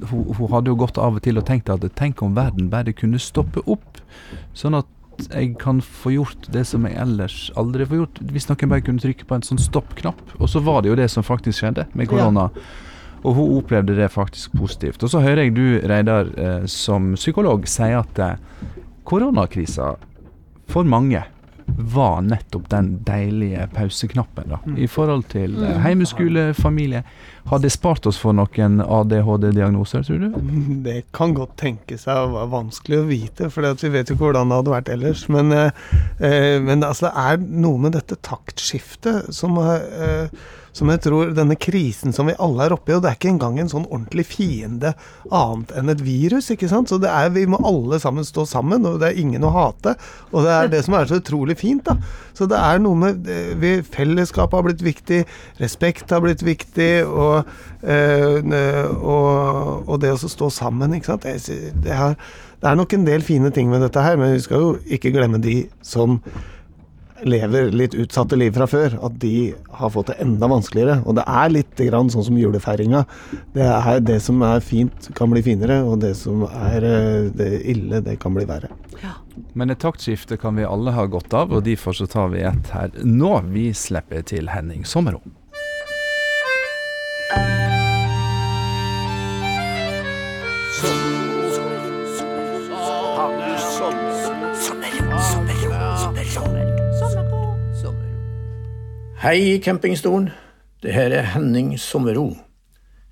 Hun, 0.09 0.25
hun 0.37 0.49
hadde 0.51 0.71
jo 0.71 0.79
gått 0.79 0.97
av 0.97 1.19
og 1.19 1.23
til 1.25 1.37
og 1.37 1.45
tenkt 1.45 1.69
at 1.69 1.85
tenk 1.99 2.23
om 2.25 2.33
verden 2.37 2.71
bare 2.71 2.95
kunne 2.95 3.21
stoppe 3.21 3.61
opp, 3.69 4.01
sånn 4.57 4.79
at 4.79 4.89
jeg 5.29 5.55
kan 5.61 5.81
få 5.83 6.15
gjort 6.15 6.47
det 6.53 6.63
som 6.65 6.85
jeg 6.87 6.97
ellers 6.97 7.51
aldri 7.59 7.85
får 7.85 7.99
gjort. 7.99 8.21
Hvis 8.33 8.47
noen 8.49 8.71
bare 8.71 8.85
kunne 8.85 9.03
trykke 9.03 9.27
på 9.27 9.37
en 9.37 9.45
sånn 9.45 9.61
stopp-knapp. 9.61 10.21
Og 10.39 10.49
så 10.49 10.61
var 10.65 10.81
det 10.81 10.91
jo 10.91 10.97
det 10.97 11.09
som 11.13 11.25
faktisk 11.25 11.61
skjedde 11.61 11.85
med 11.93 12.09
korona. 12.09 12.47
Og 13.21 13.35
hun 13.37 13.57
opplevde 13.59 13.93
det 13.99 14.09
faktisk 14.09 14.55
positivt. 14.57 15.03
Og 15.05 15.11
så 15.13 15.21
hører 15.21 15.45
jeg 15.45 15.55
du, 15.57 15.65
Reidar, 15.85 16.31
eh, 16.33 16.65
som 16.65 17.13
psykolog, 17.13 17.67
si 17.69 17.91
at 17.93 18.21
eh, 18.23 18.39
koronakrisa 19.05 19.93
for 20.71 20.87
mange 20.87 21.21
var 21.65 22.21
nettopp 22.21 22.69
den 22.69 22.91
deilige 23.07 23.67
pauseknappen, 23.75 24.53
da. 24.53 24.59
I 24.77 24.87
forhold 24.91 25.27
til 25.31 25.57
eh, 25.63 25.79
heimeskole, 25.83 26.51
familie. 26.57 27.03
Har 27.49 27.59
det 27.59 27.71
spart 27.73 28.05
oss 28.09 28.19
for 28.21 28.35
noen 28.37 28.79
ADHD-diagnoser, 28.83 30.05
tror 30.07 30.21
du? 30.21 30.39
Det 30.87 30.97
kan 31.15 31.35
godt 31.37 31.57
tenke 31.61 31.97
seg 31.99 32.17
å 32.17 32.31
være 32.35 32.51
vanskelig 32.53 33.01
å 33.01 33.09
vite, 33.09 33.51
for 33.53 33.65
vi 33.81 33.93
vet 33.93 34.09
jo 34.09 34.17
ikke 34.17 34.27
hvordan 34.27 34.51
det 34.51 34.61
hadde 34.61 34.75
vært 34.75 34.93
ellers. 34.95 35.27
Men, 35.33 35.51
eh, 35.55 35.83
eh, 36.19 36.57
men 36.63 36.85
altså, 36.87 37.09
det 37.09 37.27
er 37.27 37.45
noe 37.65 37.81
med 37.87 37.97
dette 37.97 38.19
taktskiftet 38.25 39.31
som, 39.35 39.57
eh, 39.57 40.29
som 40.75 40.91
jeg 40.91 41.01
tror 41.03 41.33
Denne 41.35 41.57
krisen 41.59 42.13
som 42.15 42.29
vi 42.29 42.35
alle 42.41 42.65
er 42.65 42.75
oppi, 42.75 42.93
og 42.95 43.03
det 43.03 43.11
er 43.11 43.17
ikke 43.19 43.31
engang 43.33 43.59
en 43.59 43.71
sånn 43.71 43.87
ordentlig 43.89 44.25
fiende 44.29 44.93
annet 45.33 45.73
enn 45.77 45.91
et 45.91 46.03
virus, 46.03 46.49
ikke 46.53 46.69
sant. 46.71 46.91
Så 46.91 46.99
det 47.01 47.11
er, 47.11 47.31
vi 47.35 47.45
må 47.49 47.59
alle 47.67 47.99
sammen 48.01 48.25
stå 48.27 48.45
sammen, 48.49 48.85
og 48.87 48.99
det 49.01 49.11
er 49.11 49.21
ingen 49.21 49.45
å 49.47 49.53
hate. 49.55 49.95
Og 50.31 50.47
det 50.47 50.53
er 50.55 50.71
det 50.71 50.83
som 50.87 50.95
er 50.97 51.09
så 51.09 51.19
utrolig 51.21 51.57
fint, 51.59 51.83
da. 51.87 51.97
Så 52.37 52.47
det 52.49 52.59
er 52.59 52.79
noe 52.83 52.97
med 52.99 53.27
eh, 53.29 53.51
vi, 53.59 53.73
Fellesskapet 53.91 54.57
har 54.57 54.67
blitt 54.69 54.85
viktig, 54.85 55.23
respekt 55.61 56.13
har 56.13 56.23
blitt 56.23 56.45
viktig, 56.45 56.91
og, 57.07 57.51
øh, 57.83 58.39
og, 59.01 59.89
og 59.89 59.99
det 60.03 60.15
å 60.15 60.31
stå 60.31 60.49
sammen, 60.53 60.95
ikke 60.97 61.13
sant. 61.13 61.27
Jeg, 61.27 61.59
det, 61.83 61.91
er, 61.91 62.15
det 62.61 62.71
er 62.71 62.79
nok 62.79 62.95
en 62.95 63.05
del 63.07 63.25
fine 63.25 63.51
ting 63.53 63.69
med 63.71 63.83
dette 63.83 64.03
her, 64.05 64.17
men 64.19 64.35
vi 64.37 64.43
skal 64.47 64.63
jo 64.63 64.73
ikke 64.87 65.13
glemme 65.15 65.41
de 65.43 65.63
som 65.85 66.19
lever 67.27 67.71
litt 67.75 67.95
utsatte 67.97 68.37
liv 68.39 68.53
fra 68.55 68.67
før, 68.69 68.97
at 69.05 69.17
de 69.21 69.53
har 69.79 69.91
fått 69.93 70.11
det 70.11 70.19
enda 70.23 70.49
vanskeligere. 70.51 70.99
Og 71.05 71.17
det 71.19 71.25
er 71.27 71.53
litt 71.53 71.83
grann 71.89 72.11
sånn 72.13 72.25
som 72.27 72.39
julefeiringa. 72.39 73.03
Det 73.55 73.67
er 73.67 74.03
det 74.05 74.19
som 74.25 74.41
er 74.45 74.63
fint, 74.65 75.11
kan 75.17 75.31
bli 75.33 75.43
finere, 75.45 75.81
og 75.87 76.01
det 76.03 76.13
som 76.19 76.45
er 76.49 76.87
eh, 76.87 77.29
det 77.35 77.51
ille, 77.73 78.03
det 78.05 78.17
kan 78.21 78.35
bli 78.37 78.47
verre. 78.49 78.71
Men 79.57 79.73
et 79.73 79.81
taktskifte 79.81 80.37
kan 80.39 80.57
vi 80.59 80.67
alle 80.67 80.93
ha 80.95 81.07
godt 81.09 81.33
av, 81.37 81.53
og 81.55 81.65
derfor 81.65 81.95
så 81.97 82.07
tar 82.09 82.31
vi 82.35 82.43
et 82.47 82.73
her 82.75 82.91
nå. 83.03 83.37
Vi 83.51 83.71
slipper 83.75 84.25
til 84.27 84.51
Henning 84.51 84.85
Sommero. 84.87 85.23
Hei, 99.21 99.59
campingstolen. 99.61 100.31
Det 100.81 100.95
her 100.95 101.13
er 101.13 101.27
Henning 101.35 101.75
Sommerro. 101.77 102.31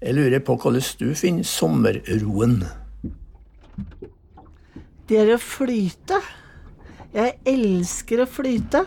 Jeg 0.02 0.16
lurer 0.18 0.42
på 0.42 0.56
hvordan 0.58 0.82
du 0.98 1.12
finner 1.14 1.46
sommerroen. 1.46 2.56
Det 5.06 5.20
er 5.22 5.30
å 5.36 5.38
flyte. 5.38 6.18
Jeg 7.14 7.36
elsker 7.54 8.24
å 8.24 8.26
flyte. 8.26 8.82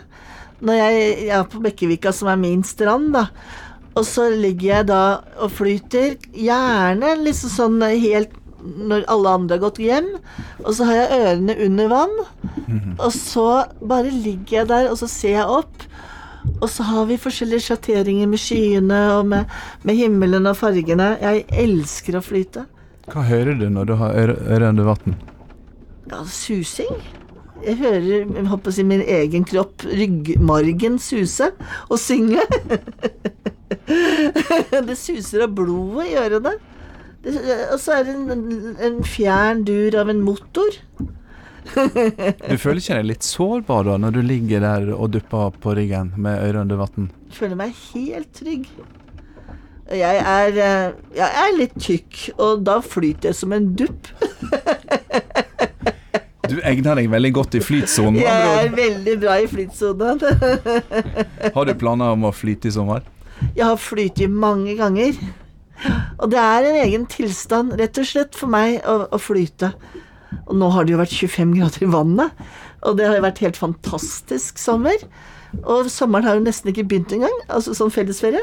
Når 0.66 0.80
jeg, 0.80 1.04
jeg 1.28 1.36
er 1.36 1.46
på 1.52 1.62
Bekkevika, 1.62 2.10
som 2.10 2.32
er 2.32 2.42
min 2.42 2.66
strand, 2.66 3.14
da. 3.14 3.28
Og 3.94 4.02
så 4.08 4.26
ligger 4.34 4.72
jeg 4.72 4.90
da 4.90 5.04
og 5.38 5.54
flyter. 5.60 6.18
Gjerne 6.34 7.12
liksom 7.22 7.54
sånn 7.54 7.78
helt 7.86 8.34
når 8.62 9.06
alle 9.14 9.36
andre 9.38 9.60
har 9.60 9.64
gått 9.68 9.78
hjem. 9.78 10.10
Og 10.66 10.74
så 10.74 10.90
har 10.90 11.04
jeg 11.04 11.22
ørene 11.22 11.58
under 11.68 11.94
vann. 11.94 12.18
Og 12.98 13.08
så 13.14 13.48
bare 13.78 14.10
ligger 14.10 14.64
jeg 14.64 14.72
der, 14.74 14.90
og 14.90 14.98
så 14.98 15.06
ser 15.06 15.38
jeg 15.38 15.58
opp. 15.62 15.86
Og 16.60 16.68
så 16.70 16.84
har 16.86 17.06
vi 17.10 17.16
forskjellige 17.20 17.62
sjatteringer 17.68 18.30
med 18.30 18.40
skyene 18.42 19.00
og 19.16 19.26
med, 19.30 19.50
med 19.86 19.98
himmelen 19.98 20.46
og 20.50 20.56
fargene. 20.58 21.12
Jeg 21.22 21.44
elsker 21.64 22.18
å 22.18 22.22
flyte. 22.24 22.64
Hva 23.12 23.24
hører 23.26 23.58
du 23.58 23.66
når 23.70 23.90
du 23.90 23.94
har 23.98 24.14
øre- 24.18 24.38
øret 24.46 24.68
under 24.72 24.90
vann? 24.92 25.16
Ja, 26.10 26.22
susing. 26.26 26.94
Jeg 27.62 27.76
hører 27.78 28.06
jeg 28.34 28.46
håper 28.50 28.72
å 28.72 28.74
si, 28.74 28.82
min 28.86 29.04
egen 29.06 29.44
kropp, 29.46 29.84
ryggmargen, 29.86 30.96
suse 31.02 31.52
og 31.88 31.98
synge. 32.02 32.42
det 34.88 34.96
suser 34.98 35.44
av 35.46 35.54
blodet 35.56 36.08
i 36.10 36.16
ørene. 36.20 36.56
Og 37.22 37.76
så 37.78 38.00
er 38.00 38.08
det 38.08 38.16
en, 38.18 38.54
en 38.82 38.98
fjern 39.06 39.62
dur 39.68 39.94
av 40.00 40.10
en 40.10 40.24
motor. 40.26 40.74
Du 42.52 42.56
føler 42.58 42.80
ikke 42.80 42.96
deg 42.98 43.06
litt 43.08 43.26
sårbar 43.26 43.86
da 43.86 43.98
når 44.00 44.16
du 44.16 44.22
ligger 44.26 44.64
der 44.64 44.90
og 44.96 45.12
dupper 45.14 45.54
på 45.62 45.76
ryggen 45.78 46.12
med 46.16 46.42
øret 46.42 46.64
under 46.64 46.82
vann? 46.82 47.10
Føler 47.32 47.58
meg 47.58 47.76
helt 47.92 48.32
trygg. 48.36 48.66
Jeg 49.92 50.20
er, 50.24 50.56
eh, 50.56 50.92
jeg 51.18 51.40
er 51.42 51.56
litt 51.58 51.74
tykk, 51.76 52.20
og 52.40 52.62
da 52.64 52.78
flyter 52.84 53.30
jeg 53.30 53.40
som 53.42 53.56
en 53.56 53.72
dupp. 53.76 54.12
Du 56.52 56.58
egner 56.68 56.98
deg 56.98 57.06
veldig 57.08 57.30
godt 57.32 57.54
i 57.56 57.60
flytsonen. 57.64 58.18
Jeg 58.20 58.48
er 58.58 58.72
veldig 58.76 59.12
bra 59.22 59.38
i 59.40 59.46
flytsonen. 59.48 60.18
Har 61.54 61.68
du 61.68 61.72
planer 61.80 62.12
om 62.12 62.26
å 62.28 62.32
flyte 62.34 62.68
i 62.68 62.74
sommer? 62.74 63.06
Jeg 63.56 63.64
har 63.64 63.78
flytet 63.80 64.28
mange 64.28 64.74
ganger. 64.76 65.16
Og 66.20 66.28
det 66.30 66.42
er 66.42 66.68
en 66.68 66.78
egen 66.82 67.06
tilstand, 67.10 67.72
rett 67.80 67.98
og 67.98 68.06
slett, 68.06 68.36
for 68.36 68.52
meg 68.52 68.82
å, 68.84 69.06
å 69.08 69.18
flyte. 69.22 69.72
Og 70.46 70.56
nå 70.58 70.70
har 70.74 70.86
det 70.86 70.94
jo 70.94 71.02
vært 71.02 71.14
25 71.16 71.54
grader 71.58 71.86
i 71.86 71.92
vannet, 71.92 72.42
og 72.82 72.98
det 72.98 73.08
har 73.08 73.18
jo 73.18 73.28
vært 73.28 73.44
helt 73.44 73.60
fantastisk 73.60 74.58
sommer. 74.60 75.06
Og 75.60 75.88
sommeren 75.92 76.24
har 76.24 76.38
jo 76.38 76.44
nesten 76.46 76.70
ikke 76.72 76.84
begynt 76.88 77.12
engang, 77.12 77.34
altså 77.52 77.74
sånn 77.76 77.92
fellesferie. 77.92 78.40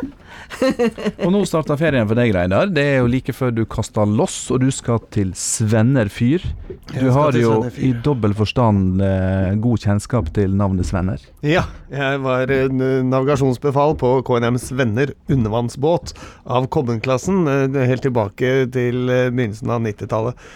Og 1.26 1.34
nå 1.34 1.42
starter 1.50 1.80
ferien 1.80 2.06
for 2.08 2.20
deg, 2.20 2.32
Reidar. 2.36 2.70
Det 2.70 2.84
er 2.86 3.00
jo 3.02 3.10
like 3.10 3.34
før 3.34 3.54
du 3.56 3.64
kaster 3.70 4.06
loss, 4.06 4.38
og 4.54 4.62
du 4.62 4.70
skal 4.74 5.02
til 5.14 5.34
Svenner 5.38 6.12
fyr. 6.14 6.46
Du 6.94 7.10
har 7.16 7.36
jo 7.38 7.64
i 7.82 7.92
dobbel 8.06 8.36
forstand 8.38 9.02
eh, 9.04 9.58
god 9.62 9.86
kjennskap 9.86 10.30
til 10.38 10.54
navnet 10.60 10.88
Svenner. 10.90 11.26
Ja, 11.46 11.66
jeg 11.90 12.22
var 12.26 12.54
eh, 12.54 12.70
navigasjonsbefal 12.70 13.98
på 14.00 14.14
KNMs 14.30 14.70
Venner 14.78 15.16
undervannsbåt 15.34 16.14
av 16.46 16.70
Kobben-klassen 16.72 17.48
helt 17.74 18.06
tilbake 18.06 18.70
til 18.76 19.10
eh, 19.10 19.32
begynnelsen 19.34 19.74
av 19.74 19.82
90-tallet. 19.88 20.50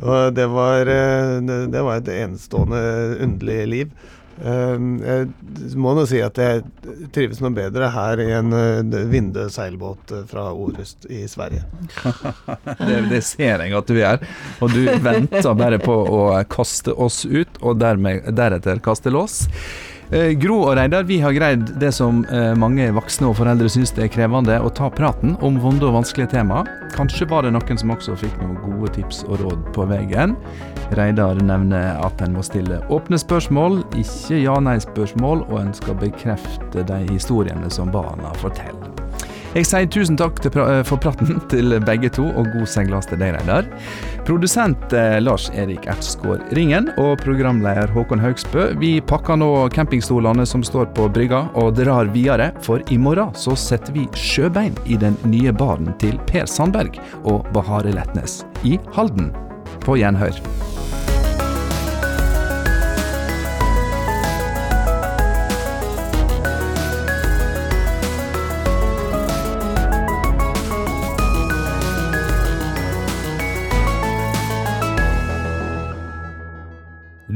Og 0.00 0.32
det 0.36 0.46
var, 0.52 0.86
eh, 0.88 1.36
det 1.70 1.82
var 1.84 2.00
et 2.00 2.08
enestående 2.20 2.80
underlig 3.26 3.60
liv. 3.68 3.90
Eh, 4.40 4.76
Jeg 5.04 5.76
må 5.76 5.92
nå 5.92 6.06
si 6.08 6.22
at 6.24 6.38
jeg 6.40 6.62
trives 7.12 7.42
noe 7.44 7.52
bedre 7.52 7.90
her 7.92 8.22
i 8.24 8.30
en 8.38 8.54
eh, 8.56 9.02
Vinde 9.10 9.48
seilbåt 9.52 10.14
eh, 10.16 10.22
fra 10.30 10.46
Orust 10.56 11.04
i 11.12 11.26
Sverige. 11.28 11.66
Det, 12.80 13.02
det 13.10 13.20
ser 13.26 13.60
jeg 13.66 13.76
at 13.76 13.90
du 13.90 13.98
gjør. 13.98 14.24
Og 14.64 14.72
du 14.72 14.80
venter 15.04 15.52
bare 15.60 15.80
på 15.82 15.92
å 15.92 16.22
kaste 16.48 16.94
oss 16.96 17.24
ut, 17.28 17.60
og 17.60 17.80
dermed, 17.82 18.30
deretter 18.36 18.80
kaste 18.84 19.12
lås. 19.12 19.42
Eh, 20.12 20.32
Gro 20.34 20.56
og 20.64 20.72
Reidar, 20.74 21.04
vi 21.06 21.20
har 21.22 21.30
greid 21.30 21.68
det 21.78 21.92
som 21.94 22.24
eh, 22.34 22.50
mange 22.58 22.88
voksne 22.96 23.28
og 23.28 23.36
foreldre 23.38 23.68
syns 23.70 23.92
det 23.94 24.08
er 24.08 24.10
krevende, 24.10 24.56
å 24.58 24.72
ta 24.74 24.88
praten 24.90 25.36
om 25.46 25.60
vonde 25.62 25.86
og 25.86 26.00
vanskelige 26.00 26.32
tema. 26.32 26.64
Kanskje 26.96 27.28
var 27.30 27.46
det 27.46 27.52
noen 27.54 27.78
som 27.78 27.92
også 27.94 28.16
fikk 28.18 28.40
noen 28.42 28.58
gode 28.64 28.90
tips 28.96 29.22
og 29.28 29.38
råd 29.44 29.68
på 29.76 29.86
veien. 29.86 30.34
Reidar 30.98 31.38
nevner 31.38 32.02
at 32.02 32.26
en 32.26 32.34
må 32.34 32.42
stille 32.42 32.80
åpne 32.90 33.22
spørsmål, 33.22 33.84
ikke 34.02 34.42
ja-nei-spørsmål, 34.42 35.46
og 35.46 35.60
en 35.62 35.74
skal 35.78 36.00
bekrefte 36.02 36.82
de 36.90 37.00
historiene 37.12 37.70
som 37.70 37.94
barna 37.94 38.34
forteller. 38.42 38.90
Jeg 39.50 39.66
sier 39.66 39.88
tusen 39.90 40.14
takk 40.14 40.38
pra 40.54 40.64
eh, 40.70 40.80
for 40.86 41.00
praten 41.02 41.40
til 41.52 41.74
begge 41.82 42.10
to, 42.14 42.28
og 42.38 42.52
god 42.54 42.68
seilas 42.70 43.08
til 43.10 43.18
deg, 43.18 43.34
Reidar. 43.34 43.66
Produsent 44.28 44.94
eh, 44.94 45.18
Lars 45.22 45.48
Erik 45.58 45.88
Ertsgaard 45.90 46.52
Ringen 46.54 46.86
og 47.00 47.16
programleder 47.24 47.90
Håkon 47.90 48.22
Haugsbø. 48.22 48.68
Vi 48.78 48.92
pakker 49.10 49.40
nå 49.40 49.50
campingstolene 49.74 50.46
som 50.46 50.62
står 50.66 50.92
på 50.94 51.08
brygga 51.10 51.48
og 51.58 51.74
drar 51.80 52.12
videre, 52.14 52.52
for 52.62 52.84
i 52.94 53.00
morgen 53.00 53.34
så 53.34 53.56
setter 53.58 53.96
vi 53.96 54.06
sjøbein 54.14 54.78
i 54.86 54.98
den 55.00 55.18
nye 55.26 55.50
baren 55.50 55.90
til 56.02 56.14
Per 56.30 56.46
Sandberg 56.50 57.00
og 57.24 57.48
Bahare 57.56 57.94
Letnes 57.96 58.44
i 58.62 58.78
Halden. 58.94 59.32
På 59.82 59.98
gjenhør. 59.98 60.38